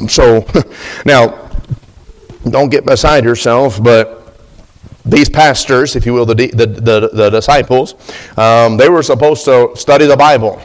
So, 0.08 0.46
now 1.06 1.47
don't 2.50 2.70
get 2.70 2.86
beside 2.86 3.24
yourself, 3.24 3.82
but 3.82 4.36
these 5.06 5.30
pastors, 5.30 5.96
if 5.96 6.06
you 6.06 6.14
will, 6.14 6.26
the, 6.26 6.34
the, 6.36 6.66
the, 6.66 7.10
the 7.14 7.30
disciples, 7.30 7.96
um, 8.38 8.78
they 8.78 8.90
were 8.90 9.04
supposed 9.04 9.46
to 9.46 9.72
study 9.76 10.06
the 10.06 10.18
Bible. 10.18 10.62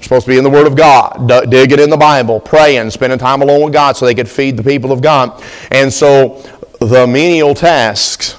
supposed 0.00 0.26
to 0.26 0.32
be 0.32 0.38
in 0.38 0.44
the 0.44 0.50
Word 0.50 0.66
of 0.66 0.76
God, 0.76 1.28
dig 1.50 1.72
it 1.72 1.80
in 1.80 1.90
the 1.90 1.96
Bible, 1.96 2.40
praying, 2.40 2.90
spending 2.90 3.18
time 3.18 3.42
alone 3.42 3.64
with 3.64 3.72
God 3.72 3.96
so 3.96 4.06
they 4.06 4.14
could 4.14 4.28
feed 4.28 4.56
the 4.56 4.62
people 4.62 4.92
of 4.92 5.02
God. 5.02 5.42
And 5.70 5.92
so 5.92 6.42
the 6.80 7.06
menial 7.06 7.54
tasks 7.54 8.36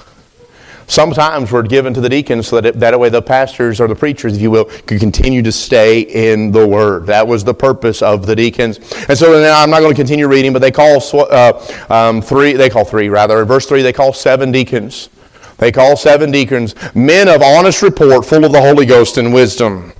sometimes 0.94 1.50
were 1.50 1.62
given 1.62 1.92
to 1.92 2.00
the 2.00 2.08
deacons 2.08 2.46
so 2.46 2.56
that 2.60 2.66
it, 2.66 2.80
that 2.80 2.98
way 2.98 3.08
the 3.08 3.20
pastors 3.20 3.80
or 3.80 3.88
the 3.88 3.94
preachers, 3.94 4.36
if 4.36 4.42
you 4.42 4.50
will, 4.50 4.64
could 4.64 5.00
continue 5.00 5.42
to 5.42 5.52
stay 5.52 6.00
in 6.00 6.52
the 6.52 6.66
Word. 6.66 7.06
That 7.06 7.26
was 7.26 7.42
the 7.44 7.54
purpose 7.54 8.00
of 8.00 8.26
the 8.26 8.36
deacons. 8.36 8.78
And 9.08 9.18
so 9.18 9.40
now 9.40 9.60
I'm 9.62 9.70
not 9.70 9.80
going 9.80 9.92
to 9.92 9.98
continue 9.98 10.28
reading, 10.28 10.52
but 10.52 10.60
they 10.60 10.70
call 10.70 11.00
uh, 11.30 11.84
um, 11.90 12.22
three, 12.22 12.52
they 12.52 12.70
call 12.70 12.84
three 12.84 13.08
rather. 13.08 13.42
In 13.42 13.48
verse 13.48 13.66
3, 13.66 13.82
they 13.82 13.92
call 13.92 14.12
seven 14.12 14.52
deacons. 14.52 15.10
They 15.58 15.72
call 15.72 15.96
seven 15.96 16.30
deacons 16.30 16.74
men 16.94 17.28
of 17.28 17.42
honest 17.42 17.82
report, 17.82 18.24
full 18.24 18.44
of 18.44 18.52
the 18.52 18.60
Holy 18.60 18.86
Ghost 18.86 19.18
and 19.18 19.32
wisdom, 19.32 19.92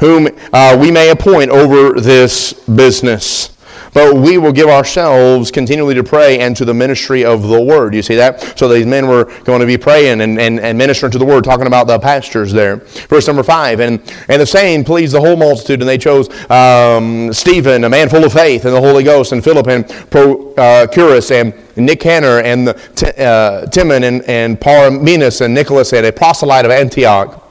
whom 0.00 0.28
uh, 0.52 0.76
we 0.80 0.90
may 0.90 1.10
appoint 1.10 1.50
over 1.50 2.00
this 2.00 2.52
business. 2.52 3.55
But 3.96 4.16
we 4.16 4.36
will 4.36 4.52
give 4.52 4.68
ourselves 4.68 5.50
continually 5.50 5.94
to 5.94 6.04
pray 6.04 6.40
and 6.40 6.54
to 6.58 6.66
the 6.66 6.74
ministry 6.74 7.24
of 7.24 7.48
the 7.48 7.62
word. 7.62 7.94
You 7.94 8.02
see 8.02 8.16
that? 8.16 8.58
So 8.58 8.68
these 8.68 8.84
men 8.84 9.08
were 9.08 9.24
going 9.44 9.60
to 9.60 9.66
be 9.66 9.78
praying 9.78 10.20
and, 10.20 10.38
and, 10.38 10.60
and 10.60 10.76
ministering 10.76 11.12
to 11.12 11.18
the 11.18 11.24
word, 11.24 11.44
talking 11.44 11.66
about 11.66 11.86
the 11.86 11.98
pastors 11.98 12.52
there. 12.52 12.76
Verse 12.76 13.26
number 13.26 13.42
five. 13.42 13.80
And, 13.80 14.02
and 14.28 14.42
the 14.42 14.44
saying 14.44 14.84
pleased 14.84 15.14
the 15.14 15.20
whole 15.20 15.34
multitude, 15.34 15.80
and 15.80 15.88
they 15.88 15.96
chose 15.96 16.28
um, 16.50 17.32
Stephen, 17.32 17.84
a 17.84 17.88
man 17.88 18.10
full 18.10 18.22
of 18.22 18.34
faith 18.34 18.66
and 18.66 18.74
the 18.74 18.80
Holy 18.82 19.02
Ghost, 19.02 19.32
and 19.32 19.42
Philip 19.42 19.66
and 19.66 19.86
Prochorus 19.86 21.30
and 21.30 21.54
Nick 21.78 22.04
Nicanor 22.04 22.40
and 22.40 22.68
uh, 22.68 23.64
Timon 23.68 24.04
and, 24.04 24.22
and 24.24 24.60
Parmenas 24.60 25.40
and 25.40 25.54
Nicholas 25.54 25.94
and 25.94 26.04
a 26.04 26.12
proselyte 26.12 26.66
of 26.66 26.70
Antioch 26.70 27.45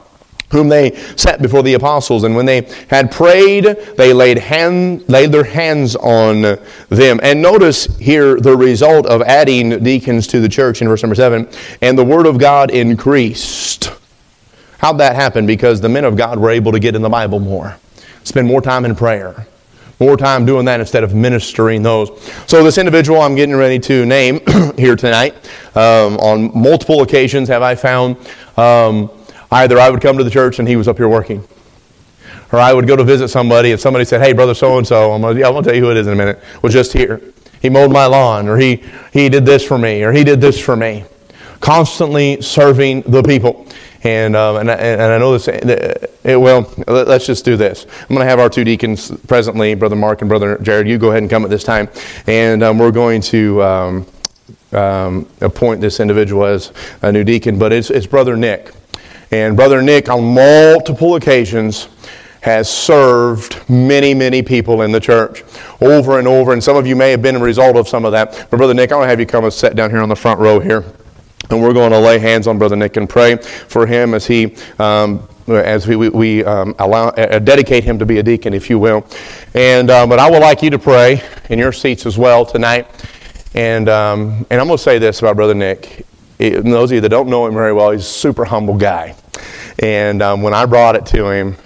whom 0.50 0.68
they 0.68 0.94
set 1.16 1.42
before 1.42 1.62
the 1.62 1.74
apostles. 1.74 2.24
And 2.24 2.36
when 2.36 2.46
they 2.46 2.68
had 2.88 3.10
prayed, 3.10 3.64
they 3.96 4.12
laid, 4.12 4.38
hand, 4.38 5.08
laid 5.08 5.32
their 5.32 5.44
hands 5.44 5.96
on 5.96 6.42
them. 6.88 7.20
And 7.22 7.42
notice 7.42 7.86
here 7.98 8.38
the 8.40 8.56
result 8.56 9.06
of 9.06 9.22
adding 9.22 9.82
deacons 9.82 10.26
to 10.28 10.40
the 10.40 10.48
church 10.48 10.82
in 10.82 10.88
verse 10.88 11.02
number 11.02 11.16
7 11.16 11.48
and 11.82 11.98
the 11.98 12.04
word 12.04 12.26
of 12.26 12.38
God 12.38 12.70
increased. 12.70 13.90
How'd 14.78 14.98
that 14.98 15.16
happen? 15.16 15.46
Because 15.46 15.80
the 15.80 15.88
men 15.88 16.04
of 16.04 16.16
God 16.16 16.38
were 16.38 16.50
able 16.50 16.72
to 16.72 16.78
get 16.78 16.94
in 16.94 17.02
the 17.02 17.08
Bible 17.08 17.40
more, 17.40 17.76
spend 18.24 18.46
more 18.46 18.60
time 18.60 18.84
in 18.84 18.94
prayer. 18.94 19.46
More 19.98 20.18
time 20.18 20.44
doing 20.44 20.66
that 20.66 20.78
instead 20.78 21.04
of 21.04 21.14
ministering 21.14 21.82
those. 21.82 22.10
So, 22.46 22.62
this 22.62 22.76
individual 22.76 23.22
I'm 23.22 23.34
getting 23.34 23.56
ready 23.56 23.78
to 23.78 24.04
name 24.04 24.40
here 24.76 24.94
tonight, 24.94 25.34
um, 25.74 26.18
on 26.18 26.50
multiple 26.54 27.00
occasions 27.00 27.48
have 27.48 27.62
I 27.62 27.76
found 27.76 28.18
um, 28.58 29.10
Either 29.56 29.78
I 29.78 29.88
would 29.88 30.02
come 30.02 30.18
to 30.18 30.24
the 30.24 30.30
church 30.30 30.58
and 30.58 30.68
he 30.68 30.76
was 30.76 30.86
up 30.86 30.98
here 30.98 31.08
working, 31.08 31.42
or 32.52 32.58
I 32.58 32.74
would 32.74 32.86
go 32.86 32.94
to 32.94 33.04
visit 33.04 33.28
somebody 33.28 33.72
and 33.72 33.80
somebody 33.80 34.04
said, 34.04 34.20
Hey, 34.20 34.34
brother 34.34 34.54
so 34.54 34.76
and 34.76 34.86
so, 34.86 35.12
I'm 35.12 35.22
going 35.22 35.34
to 35.34 35.62
tell 35.62 35.74
you 35.74 35.80
who 35.80 35.90
it 35.90 35.96
is 35.96 36.06
in 36.06 36.12
a 36.12 36.16
minute, 36.16 36.40
was 36.60 36.74
just 36.74 36.92
here. 36.92 37.22
He 37.62 37.70
mowed 37.70 37.90
my 37.90 38.04
lawn, 38.04 38.48
or 38.48 38.58
he, 38.58 38.82
he 39.14 39.30
did 39.30 39.46
this 39.46 39.64
for 39.64 39.78
me, 39.78 40.02
or 40.02 40.12
he 40.12 40.24
did 40.24 40.42
this 40.42 40.62
for 40.62 40.76
me. 40.76 41.04
Constantly 41.60 42.42
serving 42.42 43.00
the 43.02 43.22
people. 43.22 43.66
And, 44.04 44.36
um, 44.36 44.56
and, 44.56 44.70
and, 44.70 45.00
I 45.00 45.16
know 45.16 45.36
this, 45.36 45.48
it, 45.48 46.36
well, 46.36 46.70
let's 46.86 47.24
just 47.24 47.46
do 47.46 47.56
this. 47.56 47.86
I'm 48.02 48.08
going 48.08 48.20
to 48.20 48.26
have 48.26 48.38
our 48.38 48.50
two 48.50 48.62
deacons 48.62 49.10
presently, 49.26 49.74
Brother 49.74 49.96
Mark 49.96 50.20
and 50.20 50.28
Brother 50.28 50.58
Jared. 50.58 50.86
You 50.86 50.98
go 50.98 51.08
ahead 51.08 51.22
and 51.22 51.30
come 51.30 51.44
at 51.44 51.50
this 51.50 51.64
time. 51.64 51.88
And 52.26 52.62
um, 52.62 52.78
we're 52.78 52.92
going 52.92 53.22
to 53.22 53.62
um, 53.62 54.06
um, 54.72 55.26
appoint 55.40 55.80
this 55.80 55.98
individual 55.98 56.44
as 56.44 56.72
a 57.00 57.10
new 57.10 57.24
deacon, 57.24 57.58
but 57.58 57.72
it's, 57.72 57.88
it's 57.88 58.06
Brother 58.06 58.36
Nick. 58.36 58.70
And 59.30 59.56
Brother 59.56 59.82
Nick, 59.82 60.08
on 60.08 60.34
multiple 60.34 61.16
occasions, 61.16 61.88
has 62.40 62.70
served 62.70 63.68
many, 63.68 64.14
many 64.14 64.40
people 64.40 64.82
in 64.82 64.92
the 64.92 65.00
church 65.00 65.42
over 65.80 66.20
and 66.20 66.28
over. 66.28 66.52
And 66.52 66.62
some 66.62 66.76
of 66.76 66.86
you 66.86 66.94
may 66.94 67.10
have 67.10 67.20
been 67.20 67.36
a 67.36 67.40
result 67.40 67.76
of 67.76 67.88
some 67.88 68.04
of 68.04 68.12
that. 68.12 68.46
But 68.50 68.58
Brother 68.58 68.74
Nick, 68.74 68.92
I 68.92 68.96
want 68.96 69.06
to 69.06 69.10
have 69.10 69.18
you 69.18 69.26
come 69.26 69.44
and 69.44 69.52
sit 69.52 69.74
down 69.74 69.90
here 69.90 70.00
on 70.00 70.08
the 70.08 70.16
front 70.16 70.38
row 70.38 70.60
here. 70.60 70.84
And 71.50 71.60
we're 71.60 71.72
going 71.72 71.90
to 71.90 71.98
lay 71.98 72.18
hands 72.18 72.46
on 72.46 72.56
Brother 72.58 72.76
Nick 72.76 72.96
and 72.96 73.08
pray 73.08 73.36
for 73.36 73.86
him 73.86 74.14
as 74.14 74.26
he. 74.26 74.56
Um, 74.78 75.28
as 75.48 75.86
we, 75.86 75.94
we, 75.94 76.08
we 76.08 76.44
um, 76.44 76.74
allow, 76.80 77.10
uh, 77.10 77.38
dedicate 77.38 77.84
him 77.84 78.00
to 78.00 78.06
be 78.06 78.18
a 78.18 78.22
deacon, 78.22 78.52
if 78.52 78.68
you 78.68 78.80
will. 78.80 79.06
And, 79.54 79.90
uh, 79.90 80.04
but 80.04 80.18
I 80.18 80.28
would 80.28 80.40
like 80.40 80.60
you 80.60 80.70
to 80.70 80.78
pray 80.78 81.22
in 81.50 81.58
your 81.58 81.72
seats 81.72 82.04
as 82.04 82.18
well 82.18 82.44
tonight. 82.44 82.88
And, 83.54 83.88
um, 83.88 84.44
and 84.50 84.60
I'm 84.60 84.66
going 84.66 84.76
to 84.76 84.82
say 84.82 84.98
this 84.98 85.20
about 85.20 85.36
Brother 85.36 85.54
Nick. 85.54 86.04
It, 86.38 86.62
those 86.62 86.90
of 86.90 86.94
you 86.94 87.00
that 87.00 87.08
don't 87.08 87.28
know 87.28 87.46
him 87.46 87.54
very 87.54 87.72
well, 87.72 87.90
he's 87.90 88.02
a 88.02 88.04
super 88.04 88.44
humble 88.44 88.76
guy. 88.76 89.16
And 89.78 90.22
um, 90.22 90.42
when 90.42 90.54
I 90.54 90.66
brought 90.66 90.96
it 90.96 91.06
to 91.06 91.30
him, 91.30 91.56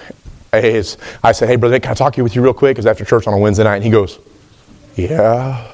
I 0.53 1.33
said, 1.33 1.49
Hey, 1.49 1.57
brother, 1.57 1.79
can 1.79 1.93
I 1.93 1.95
talk 1.95 2.15
to 2.15 2.17
you 2.19 2.25
with 2.25 2.35
you 2.35 2.43
real 2.43 2.55
quick? 2.55 2.77
Because 2.77 2.87
after 2.87 3.05
church 3.05 3.27
on 3.27 3.35
a 3.35 3.39
Wednesday 3.39 3.65
night, 3.65 3.77
and 3.77 3.85
he 3.85 3.91
goes, 3.91 4.19
Yeah. 4.97 5.71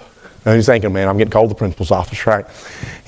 And 0.46 0.54
he's 0.54 0.66
thinking, 0.66 0.92
man, 0.92 1.08
I'm 1.08 1.18
getting 1.18 1.32
called 1.32 1.48
to 1.48 1.54
the 1.54 1.58
principal's 1.58 1.90
office, 1.90 2.24
right? 2.24 2.46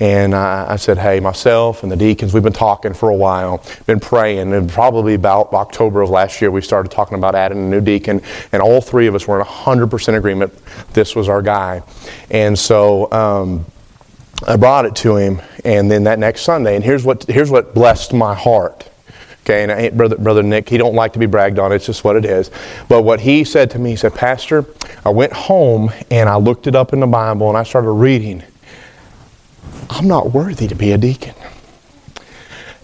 And 0.01 0.33
uh, 0.33 0.65
I 0.67 0.75
said, 0.75 0.97
hey, 0.97 1.21
myself 1.21 1.83
and 1.83 1.91
the 1.91 1.95
deacons, 1.95 2.33
we've 2.33 2.43
been 2.43 2.51
talking 2.51 2.93
for 2.93 3.09
a 3.09 3.15
while, 3.15 3.63
been 3.85 4.01
praying, 4.01 4.51
and 4.51 4.69
probably 4.69 5.13
about 5.13 5.53
October 5.53 6.01
of 6.01 6.09
last 6.09 6.41
year, 6.41 6.51
we 6.51 6.59
started 6.59 6.91
talking 6.91 7.17
about 7.17 7.35
adding 7.35 7.57
a 7.59 7.69
new 7.69 7.79
deacon, 7.79 8.21
and 8.51 8.61
all 8.61 8.81
three 8.81 9.07
of 9.07 9.15
us 9.15 9.25
were 9.25 9.39
in 9.39 9.45
100% 9.45 10.17
agreement 10.17 10.53
this 10.91 11.15
was 11.15 11.29
our 11.29 11.41
guy. 11.41 11.81
And 12.29 12.59
so, 12.59 13.09
um, 13.13 13.65
I 14.47 14.55
brought 14.55 14.85
it 14.85 14.95
to 14.97 15.17
him, 15.17 15.41
and 15.65 15.91
then 15.91 16.05
that 16.05 16.19
next 16.19 16.41
Sunday, 16.41 16.75
and 16.75 16.83
here's 16.83 17.03
what 17.03 17.23
here's 17.23 17.51
what 17.51 17.73
blessed 17.73 18.13
my 18.13 18.33
heart. 18.33 18.89
Okay, 19.43 19.63
and 19.63 19.71
I, 19.71 19.89
brother 19.89 20.15
brother 20.15 20.43
Nick, 20.43 20.69
he 20.69 20.77
don't 20.77 20.95
like 20.95 21.13
to 21.13 21.19
be 21.19 21.25
bragged 21.25 21.59
on. 21.59 21.71
It's 21.71 21.85
just 21.85 22.03
what 22.03 22.15
it 22.15 22.25
is. 22.25 22.51
But 22.87 23.01
what 23.01 23.19
he 23.19 23.43
said 23.43 23.71
to 23.71 23.79
me, 23.79 23.91
he 23.91 23.95
said, 23.95 24.13
Pastor, 24.13 24.65
I 25.03 25.09
went 25.09 25.33
home 25.33 25.91
and 26.11 26.29
I 26.29 26.35
looked 26.35 26.67
it 26.67 26.75
up 26.75 26.93
in 26.93 26.99
the 26.99 27.07
Bible 27.07 27.49
and 27.49 27.57
I 27.57 27.63
started 27.63 27.91
reading. 27.91 28.43
I'm 29.89 30.07
not 30.07 30.31
worthy 30.31 30.67
to 30.67 30.75
be 30.75 30.91
a 30.91 30.97
deacon. 30.97 31.33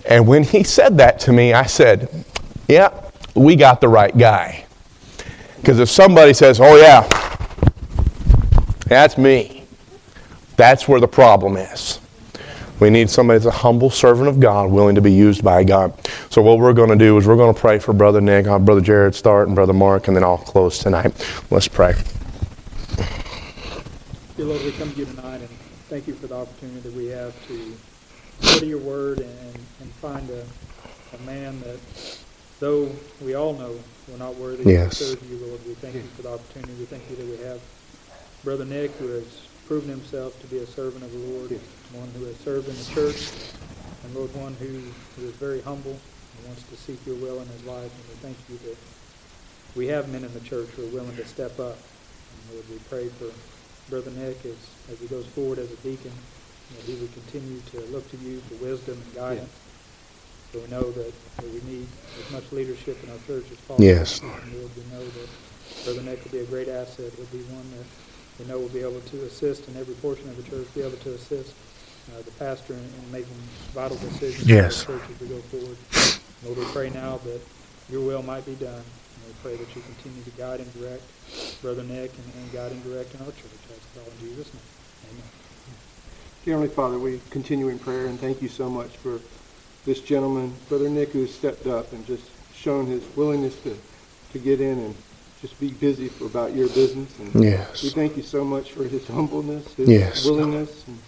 And 0.06 0.28
when 0.28 0.44
he 0.44 0.64
said 0.64 0.98
that 0.98 1.20
to 1.22 1.34
me, 1.34 1.54
I 1.54 1.66
said, 1.66 2.26
Yeah, 2.68 2.90
we 3.36 3.56
got 3.56 3.80
the 3.80 3.88
right 3.88 4.16
guy. 4.18 4.66
Because 5.58 5.80
if 5.80 5.90
somebody 5.90 6.34
says, 6.34 6.60
Oh, 6.60 6.76
yeah, 6.78 7.08
that's 8.88 9.18
me, 9.18 9.65
that's 10.58 10.88
where 10.88 11.00
the 11.00 11.08
problem 11.08 11.58
is. 11.58 12.00
We 12.80 12.90
need 12.90 13.10
somebody 13.10 13.40
that's 13.40 13.56
a 13.56 13.60
humble 13.60 13.90
servant 13.90 14.28
of 14.28 14.40
God, 14.40 14.70
willing 14.70 14.96
to 14.96 15.02
be 15.02 15.12
used 15.12 15.44
by 15.44 15.64
God. 15.64 15.94
So 16.30 16.42
what 16.42 16.60
we're 16.60 16.74
going 16.74 16.90
to 16.90 16.98
do 16.98 17.18
is 17.18 17.26
we're 17.26 17.38
going 17.38 17.54
to 17.54 17.60
pray 17.60 17.80
for 17.80 17.94
Brother 17.94 18.20
Nick, 18.20 18.48
uh, 18.48 18.60
Brother 18.60 18.82
Jared 18.82 19.16
start, 19.16 19.48
and 19.48 19.56
Brother 19.56 19.72
Mark, 19.72 20.10
and 20.10 20.18
then 20.18 20.26
I'll 20.26 20.38
close 20.38 20.80
tonight. 20.80 21.14
Let's 21.50 21.70
pray. 21.70 21.94
Dear 24.36 24.48
Lord, 24.48 24.62
we 24.64 24.74
come 24.74 24.92
to 24.92 25.00
you 25.00 25.06
tonight 25.06 25.40
and 25.40 25.50
thank 25.88 26.08
you 26.08 26.14
for 26.16 26.28
the 26.28 26.36
opportunity 26.36 26.82
that 26.82 26.94
we 26.94 27.06
have 27.08 27.34
to 27.48 27.78
study 28.42 28.68
your 28.68 28.80
word 28.80 29.20
and, 29.20 29.56
and 29.80 29.92
find 30.02 30.30
a, 30.30 30.44
a 31.16 31.22
man 31.22 31.58
that, 31.62 31.80
though 32.60 32.92
we 33.22 33.36
all 33.36 33.54
know 33.54 33.80
we're 34.10 34.18
not 34.18 34.36
worthy 34.36 34.70
yes. 34.70 34.98
to 34.98 35.04
serve 35.06 35.32
you, 35.32 35.38
Lord, 35.38 35.66
we 35.66 35.74
thank 35.76 35.96
you 35.96 36.02
for 36.02 36.24
the 36.24 36.34
opportunity. 36.34 36.74
We 36.74 36.86
thank 36.86 37.10
you 37.10 37.16
that 37.16 37.26
we 37.26 37.46
have 37.46 37.62
Brother 38.44 38.66
Nick, 38.66 38.92
who 38.98 39.08
has 39.08 39.42
proven 39.68 39.90
himself 39.90 40.40
to 40.42 40.48
be 40.48 40.60
a 40.60 40.66
servant 40.66 41.04
of 41.04 41.12
the 41.12 41.18
Lord, 41.18 41.52
one 41.94 42.10
who 42.18 42.26
has 42.26 42.38
served 42.38 42.70
in 42.70 42.76
the 42.76 42.84
church, 42.94 43.30
and 44.04 44.16
Lord, 44.16 44.34
one 44.36 44.54
who, 44.56 44.68
who 45.16 45.28
is 45.28 45.36
very 45.36 45.62
humble 45.62 45.98
and 46.38 46.48
wants 46.48 46.64
to 46.70 46.76
seek 46.76 47.00
your 47.06 47.16
will 47.16 47.42
in 47.42 47.48
his 47.48 47.64
life. 47.66 47.90
And 47.90 48.06
we 48.10 48.16
thank 48.22 48.38
you 48.50 48.58
that 48.70 48.78
we 49.76 49.88
have 49.88 50.10
men 50.10 50.24
in 50.24 50.34
the 50.34 50.40
church 50.42 50.70
who 50.70 50.86
are 50.86 50.92
willing 50.92 51.16
to 51.16 51.26
step 51.26 51.60
up. 51.60 51.78
And 51.78 52.54
Lord, 52.54 52.70
we 52.70 52.78
pray 52.90 53.10
for 53.10 53.34
Brother 53.90 54.12
Nick 54.12 54.46
as, 54.46 54.58
as 54.92 55.00
he 55.00 55.08
goes 55.08 55.26
forward 55.28 55.58
as 55.58 55.72
a 55.72 55.76
deacon, 55.78 56.12
that 56.76 56.84
he 56.86 56.96
would 56.96 57.14
continue 57.14 57.60
to 57.72 57.80
look 57.92 58.10
to 58.12 58.18
you 58.18 58.40
for 58.42 58.56
wisdom 58.64 59.02
and 59.02 59.16
guidance. 59.16 59.50
Yeah. 59.50 59.62
So 60.54 60.60
we 60.62 60.68
know 60.70 60.92
that, 60.92 61.14
that, 61.38 61.50
we 61.52 61.62
need 61.70 61.88
as 62.20 62.32
much 62.32 62.52
leadership 62.52 63.04
in 63.04 63.10
our 63.10 63.18
church 63.28 63.46
as 63.52 63.58
possible. 63.66 63.84
Yes, 63.84 64.22
Lord. 64.24 64.42
And 64.44 64.54
Lord, 64.54 64.72
we 64.78 64.84
know 64.94 65.04
that 65.04 65.30
Brother 65.84 66.02
Nick 66.04 66.24
will 66.24 66.32
be 66.32 66.40
a 66.40 66.46
great 66.46 66.70
asset. 66.70 67.12
He'll 67.18 67.26
be 67.26 67.44
one 67.52 67.70
that 67.72 67.86
we 68.40 68.46
know 68.46 68.60
we'll 68.60 68.70
be 68.70 68.82
able 68.82 69.02
to 69.02 69.24
assist 69.24 69.68
in 69.68 69.78
every 69.78 69.96
portion 69.96 70.28
of 70.30 70.38
the 70.38 70.44
church, 70.44 70.68
be 70.74 70.82
able 70.82 70.98
to 70.98 71.14
assist 71.14 71.54
uh, 72.12 72.22
the 72.22 72.32
pastor 72.32 72.74
in, 72.74 72.80
in, 72.80 73.12
making 73.12 73.34
vital 73.74 73.98
decisions 73.98 74.48
yes. 74.48 74.84
for 74.84 74.94
the 74.94 75.00
church 75.00 75.10
as 75.10 75.20
we 75.22 75.28
go 75.28 75.40
forward. 75.42 75.78
Lord, 76.44 76.58
we 76.58 76.66
pray 76.74 76.90
now 76.90 77.18
that 77.24 77.42
your 77.90 78.02
will 78.02 78.22
might 78.22 78.46
be 78.46 78.56
done. 78.56 78.84
And 78.84 79.26
we 79.26 79.34
pray 79.42 79.56
that 79.56 79.76
you 79.76 79.82
continue 79.82 80.22
to 80.24 80.32
guide 80.32 80.60
and 80.60 80.72
direct 80.74 81.04
Brother 81.62 81.84
Nick 81.84 82.12
and, 82.14 82.44
and 82.44 82.52
guide 82.52 82.72
and 82.72 82.84
direct 82.84 83.14
in 83.16 83.22
our 83.22 83.32
church. 83.32 83.58
I 83.70 83.74
ask 83.74 83.98
all 83.98 84.12
in 84.12 84.20
Jesus' 84.20 84.54
name. 84.54 84.64
Amen. 85.12 85.24
Dear 86.44 86.54
Heavenly 86.56 86.76
Father, 86.76 87.00
we 87.00 87.22
continue 87.32 87.70
in 87.70 87.80
prayer 87.80 88.06
and 88.06 88.20
thank 88.20 88.42
you 88.42 88.50
so 88.50 88.70
much 88.70 88.98
for 88.98 89.20
this 89.86 90.02
gentleman, 90.02 90.54
Brother 90.68 90.90
Nick, 90.90 91.10
who 91.10 91.26
stepped 91.26 91.66
up 91.68 91.92
and 91.94 92.06
just 92.06 92.24
shown 92.54 92.86
his 92.86 93.04
willingness 93.16 93.60
to, 93.62 93.78
to 94.34 94.40
get 94.40 94.62
in 94.62 94.80
and 94.80 94.96
just 95.46 95.60
be 95.60 95.70
busy 95.70 96.08
for, 96.08 96.26
about 96.26 96.56
your 96.56 96.68
business. 96.70 97.20
And 97.20 97.44
yes. 97.44 97.84
We 97.84 97.90
thank 97.90 98.18
you 98.18 98.24
so 98.24 98.44
much 98.44 98.72
for 98.72 98.84
his 98.84 99.08
humbleness, 99.08 99.76
his 99.76 99.88
yes. 99.88 100.26
willingness. 100.26 100.86
And 100.88 101.00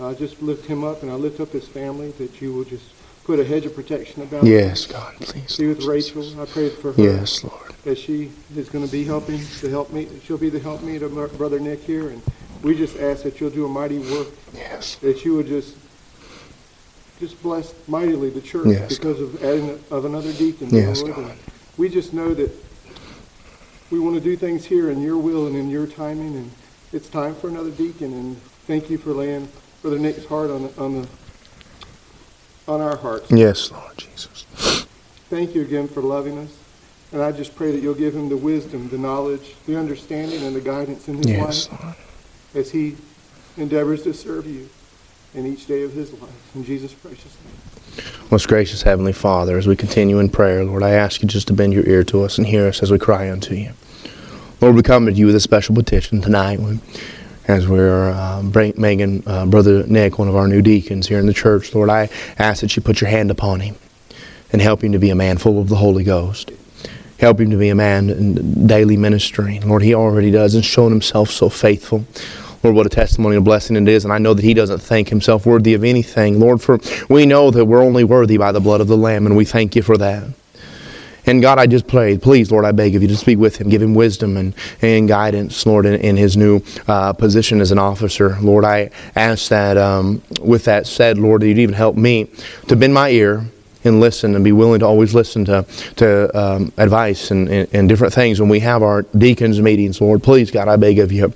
I 0.00 0.14
just 0.14 0.42
lift 0.42 0.66
him 0.66 0.82
up 0.82 1.02
and 1.02 1.12
I 1.12 1.14
lift 1.14 1.38
up 1.38 1.50
his 1.50 1.68
family 1.68 2.10
that 2.12 2.40
you 2.40 2.52
will 2.52 2.64
just 2.64 2.92
put 3.22 3.38
a 3.38 3.44
hedge 3.44 3.66
of 3.66 3.74
protection 3.74 4.22
about 4.22 4.42
yes. 4.42 4.86
God, 4.86 5.14
please. 5.20 5.56
Be 5.56 5.68
with 5.68 5.84
Rachel. 5.84 6.40
I 6.40 6.46
pray 6.46 6.70
for 6.70 6.92
her. 6.92 7.02
Yes, 7.02 7.44
Lord. 7.44 7.72
That 7.84 7.96
she 7.96 8.32
is 8.56 8.68
going 8.68 8.84
to 8.84 8.90
be 8.90 9.04
helping 9.04 9.38
to 9.60 9.70
help 9.70 9.92
me. 9.92 10.08
She'll 10.24 10.38
be 10.38 10.50
the 10.50 10.58
help 10.58 10.82
me 10.82 10.98
to 10.98 11.08
Brother 11.08 11.60
Nick 11.60 11.82
here. 11.84 12.08
And 12.08 12.20
we 12.62 12.76
just 12.76 12.96
ask 12.96 13.22
that 13.22 13.40
you'll 13.40 13.50
do 13.50 13.64
a 13.64 13.68
mighty 13.68 13.98
work. 13.98 14.28
Yes. 14.54 14.96
That 14.96 15.24
you 15.24 15.34
will 15.34 15.44
just 15.44 15.76
just 17.20 17.40
bless 17.44 17.72
mightily 17.86 18.28
the 18.28 18.40
church 18.40 18.66
yes, 18.66 18.98
because 18.98 19.20
God. 19.20 19.34
of 19.34 19.44
adding 19.44 19.84
of 19.92 20.04
another 20.04 20.32
deacon. 20.32 20.68
Yes, 20.70 21.00
Lord. 21.00 21.14
God. 21.14 21.30
And 21.30 21.38
we 21.78 21.88
just 21.88 22.12
know 22.12 22.34
that 22.34 22.63
we 23.90 23.98
want 23.98 24.14
to 24.16 24.20
do 24.20 24.36
things 24.36 24.64
here 24.64 24.90
in 24.90 25.00
your 25.00 25.18
will 25.18 25.46
and 25.46 25.56
in 25.56 25.70
your 25.70 25.86
timing, 25.86 26.36
and 26.36 26.50
it's 26.92 27.08
time 27.08 27.34
for 27.34 27.48
another 27.48 27.70
deacon. 27.70 28.12
And 28.12 28.42
thank 28.66 28.90
you 28.90 28.98
for 28.98 29.10
laying 29.10 29.48
Brother 29.82 29.98
Nick's 29.98 30.26
heart 30.26 30.50
on 30.50 30.62
the, 30.64 30.80
on 30.80 31.02
the 31.02 31.08
on 32.66 32.80
our 32.80 32.96
hearts. 32.96 33.30
Yes, 33.30 33.70
Lord 33.70 33.96
Jesus. 33.98 34.46
Thank 35.28 35.54
you 35.54 35.62
again 35.62 35.88
for 35.88 36.00
loving 36.00 36.38
us. 36.38 36.56
And 37.12 37.22
I 37.22 37.30
just 37.30 37.54
pray 37.54 37.70
that 37.70 37.80
you'll 37.80 37.94
give 37.94 38.14
him 38.14 38.28
the 38.28 38.36
wisdom, 38.36 38.88
the 38.88 38.98
knowledge, 38.98 39.54
the 39.66 39.78
understanding, 39.78 40.42
and 40.42 40.56
the 40.56 40.60
guidance 40.60 41.06
in 41.08 41.18
his 41.18 41.26
yes, 41.26 41.70
life 41.70 41.82
Lord. 41.82 41.96
as 42.54 42.70
he 42.70 42.96
endeavors 43.56 44.02
to 44.02 44.12
serve 44.14 44.46
you 44.46 44.68
in 45.34 45.46
each 45.46 45.66
day 45.66 45.82
of 45.82 45.92
his 45.92 46.12
life. 46.14 46.54
In 46.56 46.64
Jesus' 46.64 46.92
precious 46.92 47.36
name. 47.44 47.73
Most 48.30 48.48
gracious 48.48 48.82
Heavenly 48.82 49.12
Father, 49.12 49.58
as 49.58 49.66
we 49.66 49.76
continue 49.76 50.18
in 50.18 50.28
prayer, 50.28 50.64
Lord, 50.64 50.82
I 50.82 50.90
ask 50.90 51.22
you 51.22 51.28
just 51.28 51.46
to 51.48 51.52
bend 51.52 51.72
your 51.72 51.86
ear 51.86 52.04
to 52.04 52.22
us 52.22 52.38
and 52.38 52.46
hear 52.46 52.66
us 52.66 52.82
as 52.82 52.90
we 52.90 52.98
cry 52.98 53.30
unto 53.30 53.54
you. 53.54 53.72
Lord, 54.60 54.76
we 54.76 54.82
come 54.82 55.06
to 55.06 55.12
you 55.12 55.26
with 55.26 55.34
a 55.34 55.40
special 55.40 55.74
petition 55.74 56.20
tonight 56.20 56.58
as 57.46 57.68
we're 57.68 58.10
uh, 58.10 58.42
making 58.76 59.22
uh, 59.26 59.46
Brother 59.46 59.86
Nick 59.86 60.18
one 60.18 60.28
of 60.28 60.36
our 60.36 60.48
new 60.48 60.62
deacons 60.62 61.06
here 61.06 61.18
in 61.18 61.26
the 61.26 61.34
church. 61.34 61.74
Lord, 61.74 61.90
I 61.90 62.08
ask 62.38 62.62
that 62.62 62.74
you 62.74 62.82
put 62.82 63.00
your 63.00 63.10
hand 63.10 63.30
upon 63.30 63.60
him 63.60 63.76
and 64.52 64.62
help 64.62 64.82
him 64.82 64.92
to 64.92 64.98
be 64.98 65.10
a 65.10 65.14
man 65.14 65.38
full 65.38 65.60
of 65.60 65.68
the 65.68 65.76
Holy 65.76 66.04
Ghost. 66.04 66.50
Help 67.18 67.40
him 67.40 67.50
to 67.50 67.56
be 67.56 67.68
a 67.68 67.74
man 67.74 68.10
in 68.10 68.66
daily 68.66 68.96
ministry. 68.96 69.60
Lord, 69.60 69.82
he 69.82 69.94
already 69.94 70.30
does 70.30 70.54
and 70.54 70.64
shown 70.64 70.90
himself 70.90 71.30
so 71.30 71.48
faithful. 71.48 72.04
Lord, 72.64 72.76
what 72.76 72.86
a 72.86 72.88
testimony 72.88 73.36
and 73.36 73.44
blessing 73.44 73.76
it 73.76 73.86
is. 73.86 74.04
And 74.04 74.12
I 74.12 74.16
know 74.16 74.32
that 74.32 74.42
he 74.42 74.54
doesn't 74.54 74.78
think 74.78 75.10
himself 75.10 75.44
worthy 75.44 75.74
of 75.74 75.84
anything. 75.84 76.40
Lord, 76.40 76.62
for 76.62 76.80
we 77.10 77.26
know 77.26 77.50
that 77.50 77.66
we're 77.66 77.82
only 77.82 78.04
worthy 78.04 78.38
by 78.38 78.52
the 78.52 78.60
blood 78.60 78.80
of 78.80 78.88
the 78.88 78.96
Lamb, 78.96 79.26
and 79.26 79.36
we 79.36 79.44
thank 79.44 79.76
you 79.76 79.82
for 79.82 79.98
that. 79.98 80.24
And 81.26 81.40
God, 81.40 81.58
I 81.58 81.66
just 81.66 81.86
pray, 81.86 82.18
please, 82.18 82.50
Lord, 82.50 82.64
I 82.64 82.72
beg 82.72 82.94
of 82.96 83.02
you 83.02 83.08
to 83.08 83.16
speak 83.16 83.38
with 83.38 83.56
him, 83.56 83.68
give 83.68 83.80
him 83.80 83.94
wisdom 83.94 84.36
and, 84.36 84.54
and 84.82 85.08
guidance, 85.08 85.64
Lord, 85.64 85.86
in, 85.86 85.94
in 85.94 86.16
his 86.16 86.36
new 86.36 86.62
uh, 86.86 87.12
position 87.14 87.60
as 87.60 87.70
an 87.70 87.78
officer. 87.78 88.36
Lord, 88.40 88.64
I 88.64 88.90
ask 89.16 89.48
that, 89.48 89.76
um, 89.78 90.22
with 90.40 90.64
that 90.64 90.86
said, 90.86 91.18
Lord, 91.18 91.42
that 91.42 91.48
you'd 91.48 91.58
even 91.58 91.74
help 91.74 91.96
me 91.96 92.30
to 92.68 92.76
bend 92.76 92.92
my 92.92 93.10
ear 93.10 93.44
and 93.84 94.00
listen 94.00 94.34
and 94.34 94.44
be 94.44 94.52
willing 94.52 94.80
to 94.80 94.86
always 94.86 95.14
listen 95.14 95.44
to, 95.44 95.64
to 95.96 96.38
um, 96.38 96.72
advice 96.78 97.30
and, 97.30 97.48
and, 97.48 97.68
and, 97.72 97.88
different 97.88 98.12
things 98.14 98.40
when 98.40 98.48
we 98.48 98.60
have 98.60 98.82
our 98.82 99.02
deacons 99.02 99.60
meetings, 99.60 100.00
Lord. 100.00 100.22
Please, 100.22 100.50
God, 100.50 100.68
I 100.68 100.76
beg 100.76 100.98
of 100.98 101.12
you 101.12 101.32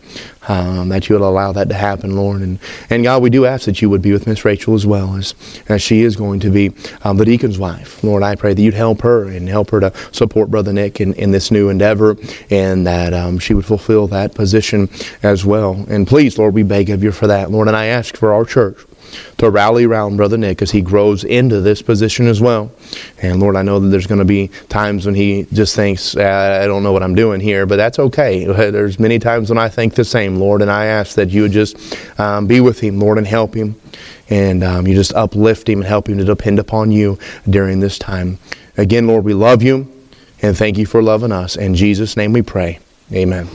um, 0.49 0.89
that 0.89 1.09
you 1.09 1.17
will 1.17 1.29
allow 1.29 1.53
that 1.53 1.69
to 1.69 1.75
happen, 1.75 2.17
Lord. 2.17 2.41
And, 2.41 2.59
and 2.91 3.05
God, 3.05 3.23
we 3.23 3.31
do 3.31 3.45
ask 3.45 3.67
that 3.67 3.81
you 3.83 3.91
would 3.91 4.03
be 4.03 4.13
with 4.13 4.27
Miss 4.27 4.45
Rachel 4.45 4.75
as 4.75 4.87
well 4.87 5.15
as, 5.17 5.35
as 5.69 5.83
she 5.83 6.03
is 6.03 6.17
going 6.17 6.41
to 6.41 6.51
be 6.51 6.73
um, 7.03 7.19
the 7.19 7.25
deacon's 7.25 7.59
wife. 7.59 8.03
Lord, 8.03 8.23
I 8.23 8.35
pray 8.35 8.55
that 8.55 8.63
you'd 8.63 8.75
help 8.75 9.03
her 9.03 9.25
and 9.25 9.49
help 9.49 9.71
her 9.71 9.81
to 9.81 9.93
support 10.13 10.51
Brother 10.51 10.73
Nick 10.73 11.01
in, 11.01 11.13
in 11.15 11.31
this 11.31 11.51
new 11.51 11.69
endeavor 11.69 12.17
and 12.51 12.87
that 12.87 13.13
um, 13.13 13.39
she 13.39 13.55
would 13.55 13.67
fulfill 13.67 14.07
that 14.09 14.35
position 14.35 14.89
as 15.23 15.45
well. 15.45 15.85
And 15.89 16.07
please, 16.07 16.39
Lord, 16.39 16.55
we 16.55 16.63
beg 16.63 16.91
of 16.91 17.03
you 17.03 17.13
for 17.13 17.27
that, 17.27 17.51
Lord. 17.51 17.69
And 17.69 17.77
I 17.77 17.87
ask 17.87 18.17
for 18.17 18.33
our 18.33 18.45
church 18.45 18.79
to 19.38 19.51
rally 19.51 19.85
around 19.85 20.16
Brother 20.16 20.37
Nick 20.37 20.62
as 20.62 20.71
he 20.71 20.81
grows 20.81 21.25
into 21.25 21.61
this 21.61 21.83
position 21.83 22.27
as 22.27 22.40
well. 22.40 22.71
And 23.23 23.40
Lord, 23.40 23.57
I 23.57 23.62
know 23.62 23.79
that 23.81 23.88
there's 23.88 24.07
going 24.07 24.18
to 24.18 24.25
be 24.25 24.49
times 24.68 25.07
when 25.07 25.14
he 25.14 25.47
just 25.53 25.77
thinks, 25.77 26.16
I 26.16 26.66
don't 26.66 26.83
know 26.83 26.92
what 26.92 27.03
I'm 27.03 27.14
doing 27.14 27.40
here, 27.40 27.66
but 27.66 27.77
that's 27.77 27.99
okay. 27.99 28.44
There's 28.71 28.99
many 28.99 29.18
times 29.18 29.49
when 29.51 29.59
I 29.59 29.68
think 29.68 29.94
the 29.94 30.05
same, 30.05 30.37
Lord, 30.37 30.62
and 30.62 30.71
I 30.71 30.87
ask 30.87 31.14
that 31.16 31.31
you 31.31 31.42
would 31.42 31.53
just 31.53 31.97
um, 32.18 32.47
be 32.47 32.61
with 32.61 32.81
him, 32.81 32.99
Lord, 32.99 33.18
and 33.18 33.27
help 33.27 33.55
him. 33.55 33.81
And 34.31 34.62
um, 34.62 34.87
you 34.87 34.94
just 34.94 35.14
uplift 35.14 35.68
him 35.68 35.81
and 35.81 35.88
help 35.88 36.09
him 36.09 36.18
to 36.18 36.25
depend 36.25 36.59
upon 36.59 36.92
you 36.92 37.18
during 37.49 37.81
this 37.81 37.99
time. 37.99 38.38
Again, 38.77 39.07
Lord, 39.07 39.25
we 39.25 39.35
love 39.35 39.62
you 39.62 39.92
and 40.42 40.57
thank 40.57 40.79
you 40.79 40.87
for 40.87 41.03
loving 41.03 41.33
us. 41.33 41.57
In 41.57 41.75
Jesus' 41.75 42.16
name 42.16 42.33
we 42.33 42.42
pray. 42.42 42.79
Amen. 43.12 43.47